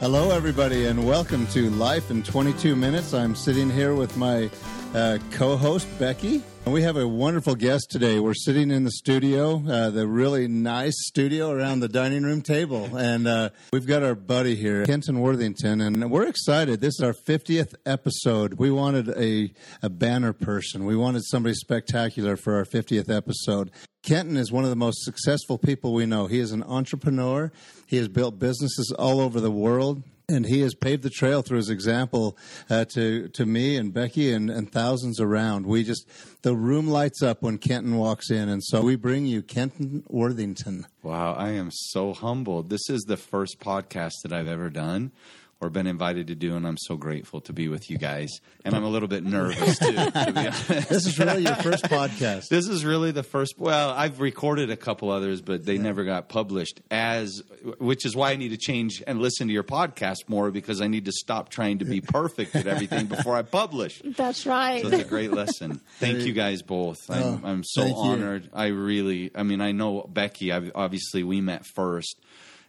Hello, 0.00 0.30
everybody, 0.30 0.86
and 0.86 1.04
welcome 1.04 1.44
to 1.48 1.70
Life 1.70 2.12
in 2.12 2.22
22 2.22 2.76
Minutes. 2.76 3.12
I'm 3.12 3.34
sitting 3.34 3.68
here 3.68 3.96
with 3.96 4.16
my 4.16 4.48
uh, 4.94 5.18
co 5.32 5.56
host, 5.56 5.88
Becky. 5.98 6.40
And 6.64 6.72
we 6.72 6.82
have 6.82 6.96
a 6.96 7.08
wonderful 7.08 7.56
guest 7.56 7.90
today. 7.90 8.20
We're 8.20 8.34
sitting 8.34 8.70
in 8.70 8.84
the 8.84 8.92
studio, 8.92 9.60
uh, 9.68 9.90
the 9.90 10.06
really 10.06 10.46
nice 10.46 10.94
studio 11.06 11.50
around 11.50 11.80
the 11.80 11.88
dining 11.88 12.22
room 12.22 12.42
table. 12.42 12.96
And 12.96 13.26
uh, 13.26 13.50
we've 13.72 13.88
got 13.88 14.04
our 14.04 14.14
buddy 14.14 14.54
here, 14.54 14.84
Kenton 14.86 15.18
Worthington, 15.18 15.80
and 15.80 16.08
we're 16.12 16.28
excited. 16.28 16.80
This 16.80 17.00
is 17.00 17.02
our 17.02 17.12
50th 17.12 17.74
episode. 17.84 18.54
We 18.54 18.70
wanted 18.70 19.08
a, 19.08 19.52
a 19.82 19.90
banner 19.90 20.32
person, 20.32 20.84
we 20.84 20.94
wanted 20.94 21.24
somebody 21.24 21.56
spectacular 21.56 22.36
for 22.36 22.54
our 22.54 22.64
50th 22.64 23.10
episode. 23.10 23.72
Kenton 24.08 24.38
is 24.38 24.50
one 24.50 24.64
of 24.64 24.70
the 24.70 24.76
most 24.76 25.04
successful 25.04 25.58
people 25.58 25.92
we 25.92 26.06
know. 26.06 26.28
He 26.28 26.38
is 26.38 26.50
an 26.52 26.62
entrepreneur. 26.62 27.52
He 27.84 27.98
has 27.98 28.08
built 28.08 28.38
businesses 28.38 28.90
all 28.98 29.20
over 29.20 29.38
the 29.38 29.50
world. 29.50 30.02
And 30.30 30.46
he 30.46 30.60
has 30.60 30.74
paved 30.74 31.02
the 31.02 31.10
trail 31.10 31.42
through 31.42 31.58
his 31.58 31.68
example 31.68 32.36
uh, 32.70 32.86
to 32.94 33.28
to 33.28 33.46
me 33.46 33.76
and 33.76 33.92
Becky 33.92 34.32
and, 34.32 34.50
and 34.50 34.70
thousands 34.70 35.20
around. 35.20 35.66
We 35.66 35.84
just 35.84 36.06
the 36.42 36.54
room 36.54 36.88
lights 36.88 37.22
up 37.22 37.42
when 37.42 37.56
Kenton 37.56 37.96
walks 37.96 38.30
in, 38.30 38.50
and 38.50 38.62
so 38.62 38.82
we 38.82 38.96
bring 38.96 39.24
you 39.24 39.40
Kenton 39.40 40.04
Worthington. 40.08 40.86
Wow, 41.02 41.32
I 41.32 41.52
am 41.52 41.70
so 41.70 42.12
humbled. 42.12 42.68
This 42.68 42.90
is 42.90 43.04
the 43.08 43.16
first 43.16 43.58
podcast 43.58 44.12
that 44.22 44.34
I've 44.34 44.48
ever 44.48 44.68
done 44.68 45.12
or 45.60 45.70
been 45.70 45.86
invited 45.88 46.28
to 46.28 46.34
do, 46.34 46.54
and 46.56 46.66
I'm 46.66 46.76
so 46.78 46.96
grateful 46.96 47.40
to 47.42 47.52
be 47.52 47.68
with 47.68 47.90
you 47.90 47.98
guys. 47.98 48.30
And 48.64 48.74
I'm 48.76 48.84
a 48.84 48.88
little 48.88 49.08
bit 49.08 49.24
nervous 49.24 49.78
too. 49.78 49.92
To 49.92 50.10
be 50.12 50.20
honest. 50.40 50.68
This 50.68 51.06
is 51.06 51.18
really 51.18 51.42
your 51.42 51.54
first 51.56 51.84
podcast. 51.84 52.48
This 52.48 52.68
is 52.68 52.84
really 52.84 53.10
the 53.10 53.22
first. 53.24 53.58
Well, 53.58 53.90
I've 53.90 54.20
recorded 54.20 54.70
a 54.70 54.76
couple 54.76 55.10
others, 55.10 55.40
but 55.40 55.64
they 55.64 55.78
never 55.78 56.04
got 56.04 56.28
published. 56.28 56.80
As 56.90 57.42
which 57.78 58.06
is 58.06 58.14
why 58.14 58.30
I 58.30 58.36
need 58.36 58.50
to 58.50 58.56
change 58.56 59.02
and 59.06 59.20
listen 59.20 59.48
to 59.48 59.52
your 59.52 59.64
podcast 59.64 60.28
more 60.28 60.50
because 60.52 60.80
I 60.80 60.86
need 60.86 61.06
to 61.06 61.12
stop 61.12 61.48
trying 61.48 61.78
to 61.78 61.84
be 61.84 62.00
perfect 62.02 62.54
at 62.54 62.66
everything 62.66 63.06
before 63.06 63.34
I 63.36 63.42
publish. 63.42 64.00
That's 64.04 64.46
right. 64.46 64.82
So 64.82 64.88
it's 64.88 65.02
a 65.04 65.08
great 65.08 65.32
lesson. 65.32 65.80
Thank 65.98 66.20
you 66.20 66.32
guys 66.32 66.62
both. 66.62 66.98
I'm, 67.10 67.22
Oh, 67.22 67.40
I'm 67.42 67.64
so 67.64 67.82
thank 67.82 67.96
you. 67.96 68.02
honored. 68.02 68.48
I 68.54 68.66
really, 68.68 69.32
I 69.34 69.42
mean, 69.42 69.60
I 69.60 69.72
know 69.72 70.02
Becky. 70.02 70.52
I, 70.52 70.70
obviously, 70.74 71.24
we 71.24 71.40
met 71.40 71.66
first, 71.74 72.16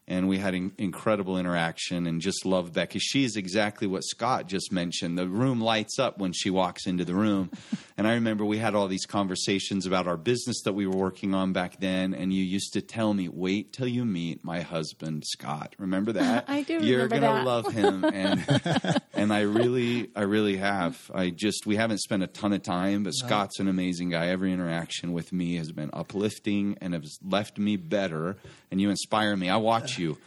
and 0.10 0.28
we 0.28 0.38
had 0.40 0.54
in, 0.56 0.74
incredible 0.78 1.38
interaction, 1.38 2.08
and 2.08 2.20
just 2.20 2.46
love 2.46 2.74
Becky. 2.74 3.00
She's 3.00 3.36
exactly 3.38 3.88
what 3.88 4.04
Scott 4.04 4.48
just 4.48 4.72
mentioned. 4.72 5.18
The 5.18 5.28
room 5.28 5.62
lights 5.62 6.00
up 6.00 6.18
when 6.18 6.34
she 6.34 6.50
walks 6.50 6.88
into 6.88 7.06
the 7.06 7.14
room, 7.16 7.52
and 7.98 8.08
I 8.08 8.16
remember 8.16 8.44
we 8.44 8.58
had 8.58 8.76
all 8.76 8.88
these 8.88 9.06
conversations 9.06 9.86
about 9.86 10.08
our 10.08 10.18
business 10.18 10.62
that 10.66 10.74
we 10.74 10.88
were 10.88 10.98
working 10.98 11.34
on 11.34 11.54
back 11.54 11.80
then, 11.80 12.14
and 12.14 12.34
you 12.34 12.44
used 12.44 12.74
to 12.74 12.82
tell 12.82 13.14
me, 13.14 13.30
"Wait 13.30 13.72
till 13.72 13.88
you 13.88 14.04
meet 14.04 14.44
my 14.44 14.62
husband, 14.62 15.24
Scott." 15.26 15.76
Remember 15.78 16.12
that? 16.14 16.46
I 16.48 16.64
do 16.64 16.80
You're 16.80 17.08
gonna 17.08 17.22
that. 17.22 17.46
love 17.46 17.72
him, 17.72 18.04
and 18.04 19.00
and 19.14 19.32
I 19.32 19.42
really, 19.42 20.10
I 20.16 20.24
really 20.24 20.58
have. 20.58 21.12
I 21.14 21.30
just 21.30 21.68
we 21.68 21.76
haven't 21.76 22.00
spent 22.00 22.24
a 22.24 22.28
ton 22.28 22.52
of 22.54 22.64
time, 22.64 23.04
but 23.04 23.14
Scott's 23.14 23.60
an 23.60 23.68
amazing 23.68 24.10
guy. 24.10 24.28
Every 24.30 24.52
interaction 24.52 25.14
with 25.14 25.32
me 25.32 25.56
has 25.58 25.72
been 25.72 25.92
uplifting 25.94 26.78
and 26.82 26.94
has 26.94 27.20
left 27.24 27.60
me 27.60 27.76
better. 27.78 28.38
And 28.72 28.80
you 28.80 28.90
inspire 28.90 29.36
me. 29.36 29.50
I 29.50 29.58
watch 29.58 29.99
you. 30.00 30.18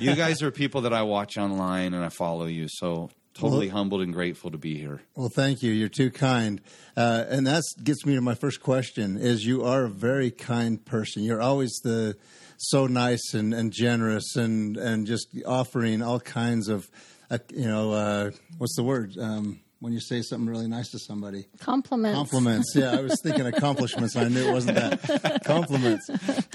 You 0.00 0.14
guys 0.14 0.42
are 0.42 0.50
people 0.50 0.82
that 0.82 0.92
I 0.92 1.02
watch 1.02 1.36
online 1.36 1.92
and 1.94 2.04
I 2.04 2.08
follow 2.08 2.46
you. 2.46 2.66
So 2.68 3.10
totally 3.34 3.68
humbled 3.68 4.00
and 4.00 4.12
grateful 4.12 4.50
to 4.50 4.58
be 4.58 4.78
here. 4.78 5.02
Well, 5.14 5.28
thank 5.28 5.62
you. 5.62 5.72
You're 5.72 5.88
too 5.88 6.10
kind. 6.10 6.60
Uh, 6.96 7.24
and 7.28 7.46
that 7.46 7.62
gets 7.82 8.06
me 8.06 8.14
to 8.14 8.20
my 8.20 8.34
first 8.34 8.60
question 8.60 9.18
is 9.18 9.44
you 9.44 9.64
are 9.64 9.84
a 9.84 9.90
very 9.90 10.30
kind 10.30 10.82
person. 10.84 11.22
You're 11.22 11.42
always 11.42 11.72
the 11.84 12.16
so 12.56 12.86
nice 12.86 13.34
and, 13.34 13.52
and 13.52 13.72
generous 13.72 14.36
and, 14.36 14.76
and 14.76 15.06
just 15.06 15.28
offering 15.44 16.00
all 16.02 16.20
kinds 16.20 16.68
of, 16.68 16.88
uh, 17.30 17.38
you 17.52 17.66
know, 17.66 17.92
uh, 17.92 18.30
what's 18.56 18.76
the 18.76 18.82
word? 18.82 19.12
Um, 19.20 19.60
when 19.80 19.92
you 19.92 20.00
say 20.00 20.22
something 20.22 20.48
really 20.48 20.68
nice 20.68 20.90
to 20.90 20.98
somebody. 20.98 21.46
Compliments. 21.58 22.16
Compliments. 22.16 22.72
Yeah, 22.74 22.92
I 22.92 23.00
was 23.02 23.20
thinking 23.20 23.46
accomplishments, 23.54 24.14
and 24.14 24.26
I 24.26 24.28
knew 24.28 24.48
it 24.48 24.52
wasn't 24.52 24.76
that. 24.76 25.44
Compliments. 25.44 26.08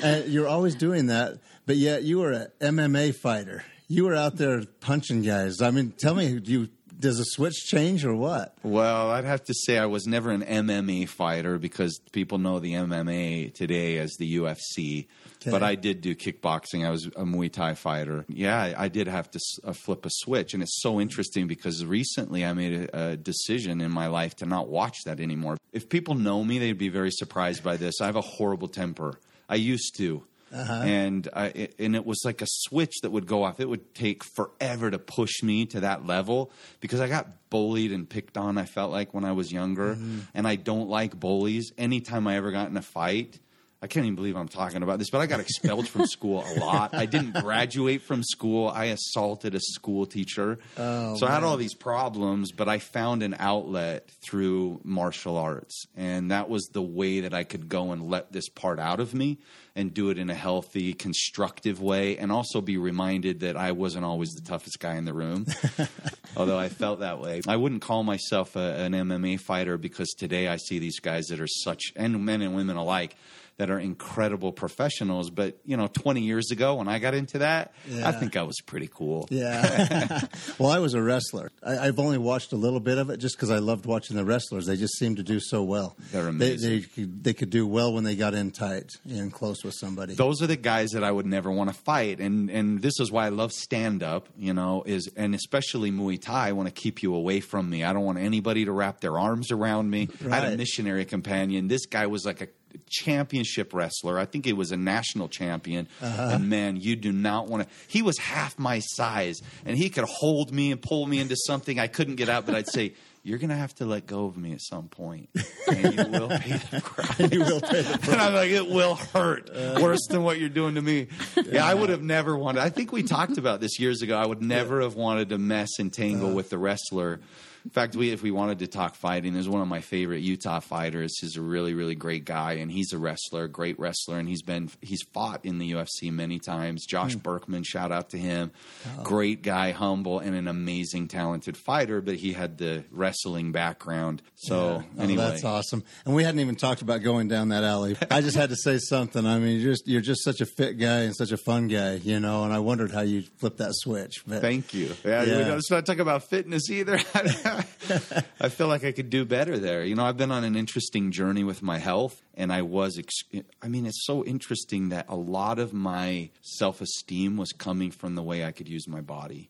And 0.04 0.28
you're 0.28 0.48
always 0.48 0.76
doing 0.76 1.08
that, 1.08 1.40
but 1.66 1.78
yet 1.78 2.04
you 2.04 2.20
were 2.20 2.32
an 2.32 2.48
MMA 2.60 3.16
fighter. 3.16 3.64
You 3.88 4.06
were 4.06 4.16
out 4.16 4.38
there 4.38 4.64
punching 4.80 5.22
guys. 5.22 5.62
I 5.62 5.72
mean, 5.72 5.94
tell 5.98 6.16
me, 6.16 6.40
do 6.40 6.52
you 6.52 6.70
does 7.02 7.20
a 7.20 7.26
switch 7.26 7.66
change 7.66 8.06
or 8.06 8.16
what? 8.16 8.56
Well, 8.64 9.10
I'd 9.10 9.26
have 9.26 9.44
to 9.46 9.54
say 9.54 9.78
I 9.78 9.88
was 9.88 10.08
never 10.08 10.32
an 10.32 10.44
MMA 10.44 11.10
fighter 11.10 11.58
because 11.58 12.00
people 12.12 12.38
know 12.38 12.60
the 12.60 12.74
MMA 12.74 13.54
today 13.54 13.98
as 13.98 14.16
the 14.18 14.38
UFC. 14.38 15.08
Okay. 15.42 15.52
But 15.52 15.64
I 15.64 15.76
did 15.76 16.02
do 16.02 16.16
kickboxing. 16.16 16.86
I 16.86 16.92
was 16.92 17.08
a 17.08 17.26
Muay 17.26 17.52
Thai 17.52 17.74
fighter. 17.74 18.26
Yeah, 18.30 18.58
I, 18.58 18.86
I 18.86 18.88
did 18.88 19.08
have 19.08 19.30
to 19.32 19.40
uh, 19.64 19.74
flip 19.74 20.06
a 20.06 20.10
switch. 20.12 20.54
And 20.54 20.62
it's 20.62 20.82
so 20.82 21.02
interesting 21.02 21.48
because 21.48 21.84
recently 21.84 22.46
I 22.46 22.54
made 22.54 22.90
a, 22.94 23.12
a 23.12 23.18
decision 23.18 23.82
in 23.82 23.92
my 23.92 24.08
life 24.08 24.36
to 24.38 24.46
not 24.46 24.70
watch 24.70 24.98
that 25.06 25.20
anymore. 25.20 25.58
If 25.74 25.90
people 25.90 26.16
know 26.16 26.44
me, 26.44 26.60
they'd 26.60 26.78
be 26.78 26.90
very 26.90 27.12
surprised 27.12 27.64
by 27.64 27.78
this. 27.78 28.00
I 28.00 28.06
have 28.06 28.16
a 28.16 28.22
horrible 28.22 28.68
temper. 28.68 29.20
I 29.50 29.56
used 29.56 29.98
to. 29.98 30.24
Uh-huh. 30.52 30.74
And 30.84 31.28
I, 31.34 31.46
it- 31.48 31.76
and 31.80 31.96
it 31.96 32.06
was 32.06 32.22
like 32.26 32.42
a 32.42 32.48
switch 32.48 33.02
that 33.02 33.12
would 33.12 33.26
go 33.26 33.44
off. 33.44 33.60
It 33.60 33.70
would 33.70 33.94
take 33.96 34.24
forever 34.24 34.92
to 34.92 35.00
push 35.00 35.42
me 35.44 35.66
to 35.68 35.82
that 35.82 36.06
level 36.06 36.52
because 36.80 37.00
I 37.00 37.08
got 37.08 37.50
bullied 37.50 37.92
and 37.92 38.10
picked 38.10 38.38
on. 38.38 38.58
I 38.58 38.66
felt 38.66 38.92
like 38.92 39.14
when 39.14 39.26
I 39.26 39.32
was 39.32 39.52
younger, 39.52 39.96
mm-hmm. 39.96 40.20
and 40.34 40.48
I 40.48 40.56
don't 40.56 40.90
like 40.90 41.20
bullies. 41.20 41.72
Anytime 41.78 42.28
I 42.28 42.36
ever 42.38 42.52
got 42.52 42.70
in 42.70 42.78
a 42.78 42.82
fight, 42.82 43.40
I 43.84 43.88
can't 43.88 44.06
even 44.06 44.16
believe 44.16 44.36
I'm 44.36 44.48
talking 44.48 44.84
about 44.84 45.00
this, 45.00 45.10
but 45.10 45.22
I 45.22 45.26
got 45.26 45.40
expelled 45.40 45.88
from 45.88 46.06
school 46.06 46.46
a 46.46 46.60
lot. 46.60 46.94
I 46.94 47.08
didn't 47.08 47.34
graduate 47.42 48.04
from 48.04 48.22
school. 48.22 48.68
I 48.68 48.86
assaulted 48.86 49.56
a 49.56 49.60
school 49.60 50.06
teacher. 50.06 50.60
Oh, 50.78 51.16
so 51.16 51.26
I 51.26 51.32
had 51.32 51.44
all 51.44 51.58
these 51.58 51.74
problems, 51.74 52.52
but 52.52 52.70
I 52.70 52.78
found 52.78 53.24
an 53.24 53.36
outlet 53.40 54.08
through 54.24 54.82
martial 54.84 55.36
arts. 55.36 55.86
And 55.98 56.30
that 56.30 56.48
was 56.48 56.66
the 56.74 56.82
way 56.82 57.22
that 57.22 57.34
I 57.34 57.44
could 57.44 57.70
go 57.70 57.92
and 57.92 58.04
let 58.04 58.32
this 58.32 58.50
part 58.50 58.80
out 58.80 59.00
of 59.00 59.16
me 59.16 59.40
and 59.76 59.94
do 59.94 60.12
it 60.12 60.20
in 60.20 60.30
a 60.30 60.36
healthy, 60.36 60.94
constructive 60.94 61.82
way, 61.82 62.18
and 62.18 62.32
also 62.32 62.62
be 62.62 62.78
reminded 62.78 63.40
that 63.40 63.58
I 63.58 63.72
wasn't 63.72 64.06
always 64.06 64.30
the 64.34 64.42
toughest 64.42 64.80
guy 64.80 64.96
in 64.96 65.06
the 65.06 65.14
room. 65.14 65.48
Although 66.38 66.60
I 66.60 66.70
felt 66.70 67.00
that 67.00 67.20
way. 67.20 67.42
I 67.48 67.56
wouldn't 67.56 67.82
call 67.82 68.04
myself 68.04 68.56
a, 68.56 68.76
an 68.76 68.92
MMA 68.92 69.40
fighter 69.40 69.78
because 69.78 70.10
today 70.10 70.48
I 70.48 70.58
see 70.58 70.78
these 70.78 71.00
guys 71.00 71.28
that 71.28 71.40
are 71.40 71.48
such, 71.48 71.94
and 71.96 72.24
men 72.26 72.42
and 72.42 72.56
women 72.56 72.76
alike, 72.76 73.16
that 73.58 73.70
are 73.70 73.80
incredible 73.80 74.52
professionals. 74.52 75.30
But, 75.30 75.58
you 75.66 75.78
know, 75.78 75.88
20 75.88 76.22
years 76.22 76.52
ago 76.52 76.76
when 76.76 76.88
I 76.88 77.00
got 77.00 77.14
into 77.14 77.40
that, 77.40 77.74
I 78.04 78.12
think 78.12 78.36
I 78.36 78.44
was 78.44 78.56
pretty 78.66 78.90
cool. 78.92 79.28
Yeah. 79.30 80.22
well, 80.58 80.72
I 80.72 80.80
was 80.80 80.94
a 80.94 81.02
wrestler. 81.02 81.52
I, 81.64 81.78
I've 81.78 82.00
only 82.00 82.18
watched 82.18 82.54
a 82.54 82.56
little 82.56 82.80
bit 82.80 82.98
of 82.98 83.10
it 83.10 83.18
just 83.18 83.36
because 83.36 83.52
I 83.52 83.60
loved 83.60 83.86
watching 83.86 84.16
the 84.18 84.26
wrestlers. 84.26 84.66
They 84.66 84.78
just 84.78 84.98
seem 84.98 85.16
to 85.18 85.24
do 85.24 85.40
so 85.40 85.64
well. 85.64 85.96
They're 86.12 86.28
amazing. 86.28 86.70
they, 86.70 86.80
could, 86.82 87.24
they 87.24 87.34
could 87.34 87.50
do 87.50 87.68
well 87.68 87.94
when 87.94 88.04
they 88.04 88.16
got 88.16 88.34
in 88.34 88.52
tight 88.52 88.90
and 89.08 89.32
close 89.32 89.64
with 89.64 89.74
somebody. 89.74 90.16
those 90.16 90.42
are 90.42 90.48
the 90.48 90.56
guys 90.56 90.92
that 90.92 91.04
I 91.04 91.12
would 91.12 91.26
never 91.26 91.52
want 91.52 91.70
to 91.70 91.76
fight, 91.76 92.20
and 92.20 92.50
and 92.50 92.82
this 92.82 93.00
is 93.00 93.12
why 93.12 93.26
I 93.26 93.30
love 93.30 93.52
stand 93.52 94.04
up. 94.04 94.28
You 94.38 94.54
know, 94.54 94.84
is 94.86 95.10
and 95.16 95.36
especially 95.36 95.92
Muay 95.92 96.22
Thai. 96.22 96.50
I 96.50 96.52
want 96.54 96.68
to 96.68 96.74
keep 96.74 97.04
you 97.04 97.16
away 97.16 97.40
from 97.40 97.70
me. 97.70 97.84
I 97.84 97.94
don't 97.94 98.04
want 98.04 98.18
anybody 98.18 98.66
to 98.66 98.72
wrap 98.72 99.02
their 99.02 99.18
arms 99.18 99.52
around 99.52 99.90
me. 99.90 100.10
I 100.26 100.36
had 100.36 100.54
a 100.54 100.58
missionary 100.58 101.06
companion. 101.06 101.68
This 101.68 101.86
guy 101.86 102.08
was 102.08 102.26
like 102.26 102.42
a 102.42 102.48
championship 102.90 103.74
wrestler. 103.74 104.18
I 104.18 104.26
think 104.26 104.46
he 104.46 104.54
was 104.54 104.72
a 104.72 104.78
national 104.78 105.28
champion. 105.28 105.88
Uh-huh. 106.02 106.30
And 106.34 106.50
man, 106.50 106.78
you 106.78 106.96
do 106.96 107.12
not 107.12 107.48
want 107.48 107.64
to. 107.64 107.70
He 107.88 108.02
was 108.02 108.18
half 108.18 108.58
my 108.58 108.80
size, 108.80 109.42
and 109.66 109.78
he 109.78 109.90
could 109.90 110.06
hold 110.06 110.52
me 110.52 110.72
and 110.72 110.82
pull 110.82 111.06
me 111.06 111.20
into 111.20 111.36
something 111.36 111.80
I 111.80 111.88
couldn't 111.88 112.16
get 112.16 112.30
out. 112.30 112.46
But 112.46 112.56
I'd 112.56 112.68
say. 112.68 112.94
You're 113.24 113.38
gonna 113.38 113.56
have 113.56 113.76
to 113.76 113.86
let 113.86 114.08
go 114.08 114.26
of 114.26 114.36
me 114.36 114.52
at 114.54 114.62
some 114.64 114.88
point, 114.88 115.30
and 115.68 115.94
you 115.94 116.06
will 116.08 116.30
pay 116.30 116.58
the 116.58 116.82
price. 116.84 117.32
you 117.32 117.40
will 117.42 117.62
pay 117.62 117.84
the 117.84 118.00
price. 118.00 118.10
And 118.10 118.20
I'm 118.20 118.34
like, 118.34 118.50
it 118.50 118.68
will 118.68 118.96
hurt 118.96 119.48
uh-huh. 119.48 119.80
worse 119.80 120.08
than 120.10 120.24
what 120.24 120.40
you're 120.40 120.50
doing 120.50 120.74
to 120.74 120.82
me. 120.82 121.08
Yeah, 121.46 121.64
I 121.64 121.72
would 121.76 121.90
have 121.90 122.02
never 122.02 122.36
wanted. 122.36 122.64
I 122.64 122.70
think 122.70 122.92
we 122.92 123.04
talked 123.04 123.38
about 123.38 123.62
this 123.62 123.80
years 123.80 124.02
ago. 124.02 124.18
I 124.18 124.26
would 124.26 124.42
never 124.42 124.82
have 124.82 124.96
wanted 124.96 125.30
to 125.30 125.38
mess 125.38 125.70
and 125.78 125.94
tangle 125.94 126.30
uh-huh. 126.30 126.36
with 126.36 126.50
the 126.50 126.58
wrestler 126.58 127.20
In 127.64 127.72
fact, 127.72 127.96
we 127.96 128.10
if 128.12 128.22
we 128.24 128.32
wanted 128.32 128.60
to 128.60 128.68
talk 128.68 128.96
fighting, 128.96 129.34
there's 129.34 129.48
one 129.50 129.62
of 129.62 129.68
my 129.68 129.82
favorite 129.82 130.22
Utah 130.22 130.60
fighters. 130.60 131.18
He's 131.20 131.38
a 131.38 131.42
really 131.42 131.74
really 131.74 131.96
great 131.96 132.26
guy, 132.26 132.54
and 132.54 132.72
he's 132.72 132.92
a 132.94 132.98
wrestler, 132.98 133.48
great 133.48 133.80
wrestler, 133.80 134.18
and 134.18 134.28
he's 134.28 134.42
been 134.42 134.70
he's 134.82 135.02
fought 135.14 135.46
in 135.46 135.60
the 135.60 135.72
UFC 135.74 136.12
many 136.12 136.40
times. 136.40 136.86
Josh 136.86 137.14
Hmm. 137.14 137.20
Burkman, 137.20 137.64
shout 137.64 137.92
out 137.92 138.10
to 138.12 138.18
him, 138.18 138.52
Oh. 139.00 139.04
great 139.04 139.42
guy, 139.44 139.72
humble, 139.72 140.20
and 140.20 140.36
an 140.36 140.48
amazing 140.48 141.08
talented 141.08 141.56
fighter. 141.58 142.02
But 142.02 142.16
he 142.16 142.34
had 142.34 142.58
the 142.58 142.84
wrestling 142.92 143.52
background. 143.52 144.22
So 144.36 144.56
Yeah. 144.56 144.84
Oh, 145.00 145.04
anyway, 145.04 145.24
that's 145.30 145.44
awesome. 145.44 145.84
And 146.06 146.16
we 146.16 146.24
hadn't 146.24 146.40
even 146.40 146.56
talked 146.56 146.82
about 146.82 147.04
going 147.04 147.28
down 147.28 147.50
that 147.50 147.64
alley. 147.64 147.96
I 148.10 148.22
just 148.22 148.36
had 148.38 148.50
to 148.50 148.56
say 148.56 148.80
something. 148.80 149.26
I 149.26 149.38
mean, 149.40 149.60
you're 149.60 149.72
just 149.74 149.88
you're 149.88 150.02
just 150.02 150.24
such 150.24 150.42
a 150.42 150.46
fit 150.46 150.80
guy 150.80 151.02
and 151.02 151.16
such 151.16 151.32
a 151.32 151.38
fun 151.38 151.68
guy, 151.68 151.96
you 151.96 152.20
know. 152.20 152.44
And 152.44 152.52
I 152.54 152.60
wondered 152.60 152.92
how 152.92 153.02
you 153.02 153.24
flipped 153.38 153.58
that 153.60 153.74
switch. 153.74 154.24
But 154.26 154.42
Thank 154.42 154.74
you. 154.74 154.96
Yeah, 155.06 155.24
Yeah. 155.24 155.38
we 155.38 155.44
don't, 155.44 155.52
let's 155.52 155.70
not 155.72 155.86
talk 155.86 156.00
about 156.00 156.24
fitness 156.30 156.70
either. 156.70 157.00
I 158.40 158.50
feel 158.50 158.68
like 158.68 158.84
I 158.84 158.92
could 158.92 159.10
do 159.10 159.26
better 159.26 159.58
there. 159.58 159.84
You 159.84 159.96
know, 159.96 160.06
I've 160.06 160.18
been 160.18 160.32
on 160.32 160.44
an 160.44 160.56
interesting 160.56 161.12
journey 161.12 161.44
with 161.44 161.62
my 161.62 161.78
health, 161.78 162.22
and 162.34 162.52
I 162.52 162.62
was. 162.62 162.98
Ex- 162.98 163.44
I 163.62 163.68
mean, 163.68 163.86
it's 163.86 164.06
so 164.06 164.24
interesting 164.26 164.90
that 164.90 165.06
a 165.10 165.16
lot 165.16 165.60
of 165.60 165.74
my 165.74 166.30
self 166.42 166.82
esteem 166.82 167.38
was 167.38 167.52
coming 167.52 167.92
from 167.92 168.16
the 168.16 168.24
way 168.24 168.46
I 168.46 168.52
could 168.52 168.68
use 168.68 168.88
my 168.88 169.02
body, 169.02 169.50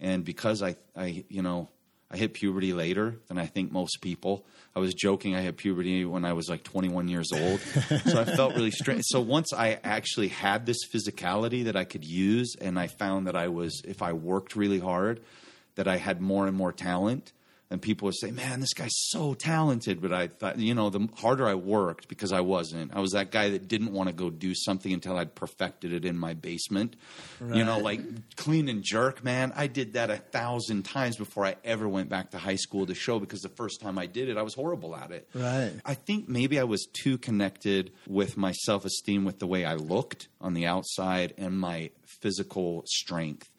and 0.00 0.24
because 0.24 0.62
I, 0.62 0.76
I, 0.96 1.24
you 1.28 1.42
know. 1.42 1.68
I 2.10 2.16
hit 2.16 2.34
puberty 2.34 2.72
later 2.72 3.16
than 3.26 3.38
I 3.38 3.46
think 3.46 3.72
most 3.72 4.00
people. 4.00 4.44
I 4.76 4.78
was 4.78 4.94
joking 4.94 5.34
I 5.34 5.40
hit 5.40 5.56
puberty 5.56 6.04
when 6.04 6.24
I 6.24 6.32
was 6.34 6.48
like 6.48 6.62
21 6.62 7.08
years 7.08 7.32
old. 7.32 7.60
so 8.04 8.20
I 8.20 8.24
felt 8.24 8.54
really 8.54 8.70
strange. 8.70 9.02
So 9.06 9.20
once 9.20 9.52
I 9.52 9.80
actually 9.82 10.28
had 10.28 10.64
this 10.64 10.76
physicality 10.92 11.64
that 11.64 11.74
I 11.74 11.82
could 11.82 12.04
use 12.04 12.54
and 12.60 12.78
I 12.78 12.86
found 12.86 13.26
that 13.26 13.34
I 13.34 13.48
was 13.48 13.82
if 13.84 14.00
I 14.00 14.12
worked 14.12 14.54
really 14.54 14.78
hard 14.78 15.22
that 15.76 15.88
I 15.88 15.96
had 15.96 16.20
more 16.20 16.46
and 16.46 16.56
more 16.56 16.72
talent 16.72 17.32
and 17.70 17.80
people 17.82 18.06
would 18.06 18.16
say, 18.16 18.30
"Man, 18.30 18.60
this 18.60 18.72
guy's 18.72 18.94
so 18.94 19.34
talented." 19.34 20.00
But 20.00 20.12
I 20.12 20.28
thought, 20.28 20.58
you 20.58 20.74
know, 20.74 20.90
the 20.90 21.08
harder 21.16 21.46
I 21.46 21.54
worked 21.54 22.08
because 22.08 22.32
I 22.32 22.40
wasn't. 22.40 22.94
I 22.94 23.00
was 23.00 23.12
that 23.12 23.30
guy 23.30 23.50
that 23.50 23.68
didn't 23.68 23.92
want 23.92 24.08
to 24.08 24.14
go 24.14 24.30
do 24.30 24.54
something 24.54 24.92
until 24.92 25.16
I'd 25.16 25.34
perfected 25.34 25.92
it 25.92 26.04
in 26.04 26.16
my 26.16 26.34
basement. 26.34 26.96
You 27.40 27.64
know, 27.64 27.78
like 27.78 28.00
clean 28.36 28.68
and 28.68 28.82
jerk, 28.82 29.24
man. 29.24 29.52
I 29.56 29.66
did 29.66 29.94
that 29.94 30.10
a 30.10 30.16
thousand 30.16 30.84
times 30.84 31.16
before 31.16 31.46
I 31.46 31.56
ever 31.64 31.88
went 31.88 32.08
back 32.08 32.30
to 32.30 32.38
high 32.38 32.56
school 32.56 32.86
to 32.86 32.94
show 32.94 33.18
because 33.18 33.40
the 33.40 33.48
first 33.48 33.80
time 33.80 33.98
I 33.98 34.06
did 34.06 34.28
it, 34.28 34.36
I 34.36 34.42
was 34.42 34.54
horrible 34.54 34.94
at 34.94 35.10
it. 35.10 35.28
Right. 35.34 35.72
I 35.84 35.94
think 35.94 36.28
maybe 36.28 36.60
I 36.60 36.64
was 36.64 36.86
too 36.92 37.18
connected 37.18 37.92
with 38.06 38.36
my 38.36 38.52
self 38.52 38.84
esteem 38.84 39.24
with 39.24 39.40
the 39.40 39.46
way 39.46 39.64
I 39.64 39.74
looked 39.74 40.28
on 40.40 40.54
the 40.54 40.66
outside 40.66 41.34
and 41.36 41.58
my 41.58 41.90
physical 42.04 42.84
strength. 42.86 43.50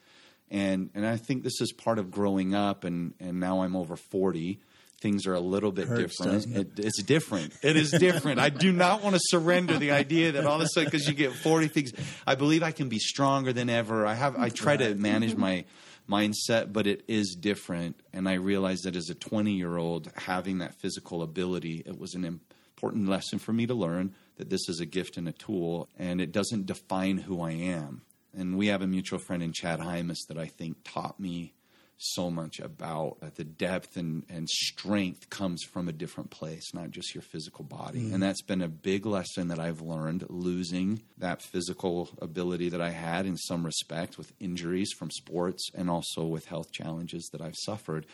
And 0.51 0.89
and 0.93 1.05
I 1.05 1.17
think 1.17 1.43
this 1.43 1.59
is 1.61 1.71
part 1.71 1.99
of 1.99 2.11
growing 2.11 2.53
up 2.53 2.83
and, 2.83 3.13
and 3.19 3.39
now 3.39 3.61
I'm 3.61 3.75
over 3.75 3.95
forty. 3.95 4.59
Things 5.01 5.27
are 5.27 5.33
a 5.33 5.41
little 5.41 5.71
bit 5.71 5.87
Hurts, 5.87 6.17
different. 6.17 6.45
it? 6.47 6.79
It, 6.79 6.85
it's 6.85 7.03
different. 7.03 7.53
It 7.61 7.75
is 7.75 7.91
different. 7.91 8.39
I 8.39 8.49
do 8.49 8.71
not 8.71 9.03
want 9.03 9.15
to 9.15 9.21
surrender 9.23 9.77
the 9.77 9.91
idea 9.91 10.31
that 10.31 10.45
all 10.45 10.55
of 10.55 10.61
a 10.61 10.67
sudden 10.67 10.89
because 10.89 11.07
you 11.07 11.13
get 11.13 11.33
40 11.33 11.67
things 11.67 11.91
I 12.25 12.35
believe 12.35 12.63
I 12.63 12.71
can 12.71 12.89
be 12.89 12.97
stronger 12.97 13.53
than 13.53 13.69
ever. 13.69 14.05
I 14.05 14.13
have 14.13 14.37
I 14.37 14.49
try 14.49 14.77
to 14.77 14.95
manage 14.95 15.31
mm-hmm. 15.31 15.41
my 15.41 15.65
mindset, 16.09 16.71
but 16.71 16.87
it 16.87 17.03
is 17.07 17.35
different. 17.39 17.99
And 18.13 18.27
I 18.29 18.33
realized 18.33 18.85
that 18.85 18.95
as 18.95 19.09
a 19.09 19.15
20 19.15 19.51
year 19.51 19.77
old, 19.77 20.11
having 20.15 20.59
that 20.59 20.75
physical 20.75 21.21
ability, 21.23 21.83
it 21.85 21.99
was 21.99 22.13
an 22.13 22.25
important 22.25 23.09
lesson 23.09 23.39
for 23.39 23.53
me 23.53 23.65
to 23.67 23.73
learn 23.73 24.13
that 24.37 24.49
this 24.49 24.67
is 24.67 24.79
a 24.79 24.85
gift 24.85 25.17
and 25.17 25.27
a 25.27 25.31
tool, 25.31 25.89
and 25.97 26.19
it 26.19 26.31
doesn't 26.31 26.65
define 26.65 27.17
who 27.17 27.41
I 27.41 27.51
am. 27.51 28.01
And 28.37 28.57
we 28.57 28.67
have 28.67 28.81
a 28.81 28.87
mutual 28.87 29.19
friend 29.19 29.41
in 29.41 29.53
Chad 29.53 29.79
Hymas 29.79 30.27
that 30.27 30.37
I 30.37 30.47
think 30.47 30.77
taught 30.83 31.19
me 31.19 31.53
so 31.97 32.29
much 32.29 32.59
about 32.59 33.17
uh, 33.21 33.29
the 33.35 33.43
depth 33.43 33.95
and, 33.95 34.23
and 34.29 34.49
strength 34.49 35.29
comes 35.29 35.63
from 35.63 35.87
a 35.87 35.93
different 35.93 36.29
place, 36.29 36.73
not 36.73 36.91
just 36.91 37.15
your 37.15 37.21
physical 37.21 37.63
body. 37.63 38.11
And 38.11 38.21
that's 38.21 38.41
been 38.41 38.61
a 38.61 38.67
big 38.67 39.05
lesson 39.05 39.47
that 39.47 39.59
I've 39.59 39.81
learned 39.81 40.25
losing 40.29 41.03
that 41.17 41.41
physical 41.41 42.09
ability 42.21 42.69
that 42.69 42.81
I 42.81 42.89
had 42.89 43.25
in 43.25 43.37
some 43.37 43.65
respect 43.65 44.17
with 44.17 44.33
injuries 44.39 44.91
from 44.91 45.09
sports 45.09 45.69
and 45.73 45.89
also 45.89 46.25
with 46.25 46.47
health 46.47 46.71
challenges 46.71 47.29
that 47.31 47.41
I've 47.41 47.55
suffered, 47.55 48.05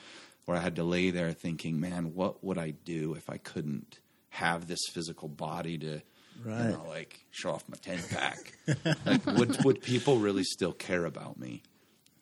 where 0.45 0.57
I 0.57 0.61
had 0.61 0.75
to 0.75 0.83
lay 0.83 1.09
there 1.09 1.31
thinking, 1.31 1.79
man, 1.79 2.13
what 2.13 2.43
would 2.43 2.59
I 2.59 2.71
do 2.71 3.15
if 3.15 3.29
I 3.29 3.37
couldn't 3.37 3.99
have 4.31 4.67
this 4.67 4.79
physical 4.89 5.27
body 5.27 5.77
to. 5.77 6.01
Right. 6.43 6.65
You 6.65 6.71
know, 6.71 6.85
like 6.87 7.19
show 7.31 7.51
off 7.51 7.63
my 7.67 7.77
ten 7.81 7.99
pack. 8.09 8.53
like, 9.05 9.25
would 9.25 9.63
would 9.63 9.81
people 9.81 10.17
really 10.17 10.43
still 10.43 10.73
care 10.73 11.05
about 11.05 11.39
me? 11.39 11.61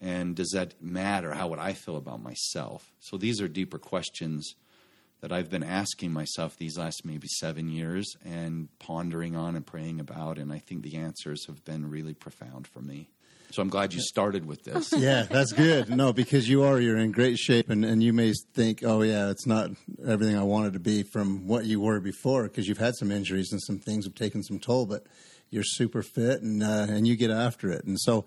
And 0.01 0.35
does 0.35 0.51
that 0.51 0.81
matter? 0.81 1.33
How 1.33 1.47
would 1.49 1.59
I 1.59 1.73
feel 1.73 1.97
about 1.97 2.21
myself? 2.21 2.91
So 2.99 3.17
these 3.17 3.41
are 3.41 3.47
deeper 3.47 3.77
questions 3.77 4.55
that 5.21 5.33
I've 5.33 5.49
been 5.49 5.63
asking 5.63 6.13
myself 6.13 6.57
these 6.57 6.77
last 6.77 7.03
maybe 7.03 7.27
seven 7.27 7.67
years 7.67 8.15
and 8.23 8.69
pondering 8.79 9.35
on 9.35 9.55
and 9.55 9.65
praying 9.65 9.99
about. 9.99 10.37
And 10.37 10.53
I 10.53 10.59
think 10.59 10.83
the 10.83 10.95
answers 10.95 11.45
have 11.47 11.65
been 11.65 11.89
really 11.89 12.13
profound 12.13 12.67
for 12.67 12.81
me. 12.81 13.09
So 13.51 13.61
I'm 13.61 13.69
glad 13.69 13.93
you 13.93 14.01
started 14.01 14.45
with 14.45 14.63
this. 14.63 14.93
yeah, 14.97 15.23
that's 15.23 15.51
good. 15.53 15.89
No, 15.89 16.13
because 16.13 16.47
you 16.47 16.63
are 16.63 16.79
you're 16.79 16.97
in 16.97 17.11
great 17.11 17.37
shape, 17.37 17.69
and, 17.69 17.83
and 17.83 18.03
you 18.03 18.13
may 18.13 18.33
think, 18.53 18.83
oh 18.83 19.01
yeah, 19.01 19.29
it's 19.29 19.47
not 19.47 19.71
everything 20.05 20.37
I 20.37 20.43
wanted 20.43 20.73
to 20.73 20.79
be 20.79 21.03
from 21.03 21.47
what 21.47 21.65
you 21.65 21.79
were 21.79 21.99
before, 21.99 22.43
because 22.43 22.67
you've 22.67 22.77
had 22.77 22.95
some 22.95 23.11
injuries 23.11 23.51
and 23.51 23.61
some 23.61 23.79
things 23.79 24.05
have 24.05 24.15
taken 24.15 24.43
some 24.43 24.59
toll, 24.59 24.85
but 24.85 25.03
you're 25.49 25.63
super 25.63 26.03
fit 26.03 26.41
and 26.41 26.61
uh, 26.61 26.85
and 26.89 27.07
you 27.07 27.15
get 27.15 27.31
after 27.31 27.71
it. 27.71 27.83
And 27.85 27.99
so, 27.99 28.25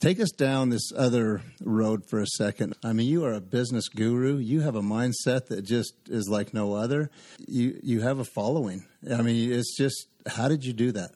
take 0.00 0.18
us 0.20 0.30
down 0.30 0.70
this 0.70 0.90
other 0.96 1.42
road 1.62 2.04
for 2.08 2.20
a 2.20 2.26
second. 2.26 2.74
I 2.82 2.92
mean, 2.92 3.08
you 3.08 3.24
are 3.24 3.32
a 3.32 3.40
business 3.40 3.88
guru. 3.88 4.38
You 4.38 4.62
have 4.62 4.74
a 4.74 4.82
mindset 4.82 5.46
that 5.46 5.62
just 5.62 5.94
is 6.08 6.28
like 6.28 6.52
no 6.52 6.74
other. 6.74 7.10
You 7.46 7.78
you 7.82 8.00
have 8.00 8.18
a 8.18 8.24
following. 8.24 8.86
I 9.10 9.22
mean, 9.22 9.52
it's 9.52 9.76
just 9.76 10.08
how 10.26 10.48
did 10.48 10.64
you 10.64 10.72
do 10.72 10.92
that? 10.92 11.12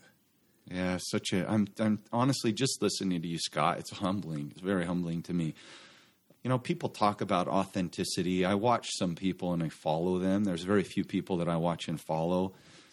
Yeah, 0.71 0.99
such 1.01 1.33
a. 1.33 1.51
I'm. 1.51 1.69
I'm 1.79 2.01
honestly 2.13 2.53
just 2.53 2.83
listening 2.83 3.23
to 3.23 3.29
you, 3.29 3.39
Scott. 3.39 3.79
It's 3.79 3.91
humbling. 3.91 4.51
It's 4.53 4.61
very 4.61 4.85
humbling 4.85 5.23
to 5.23 5.33
me. 5.33 5.55
You 6.43 6.51
know, 6.51 6.59
people 6.59 6.89
talk 6.89 7.21
about 7.21 7.49
authenticity. 7.49 8.45
I 8.45 8.55
watch 8.55 8.89
some 8.99 9.15
people 9.15 9.53
and 9.53 9.63
I 9.63 9.71
follow 9.71 10.19
them. 10.19 10.45
There's 10.45 10.63
very 10.63 10.85
few 10.85 11.05
people 11.05 11.39
that 11.39 11.49
I 11.49 11.57
watch 11.57 11.89
and 11.89 12.01
follow 12.01 12.53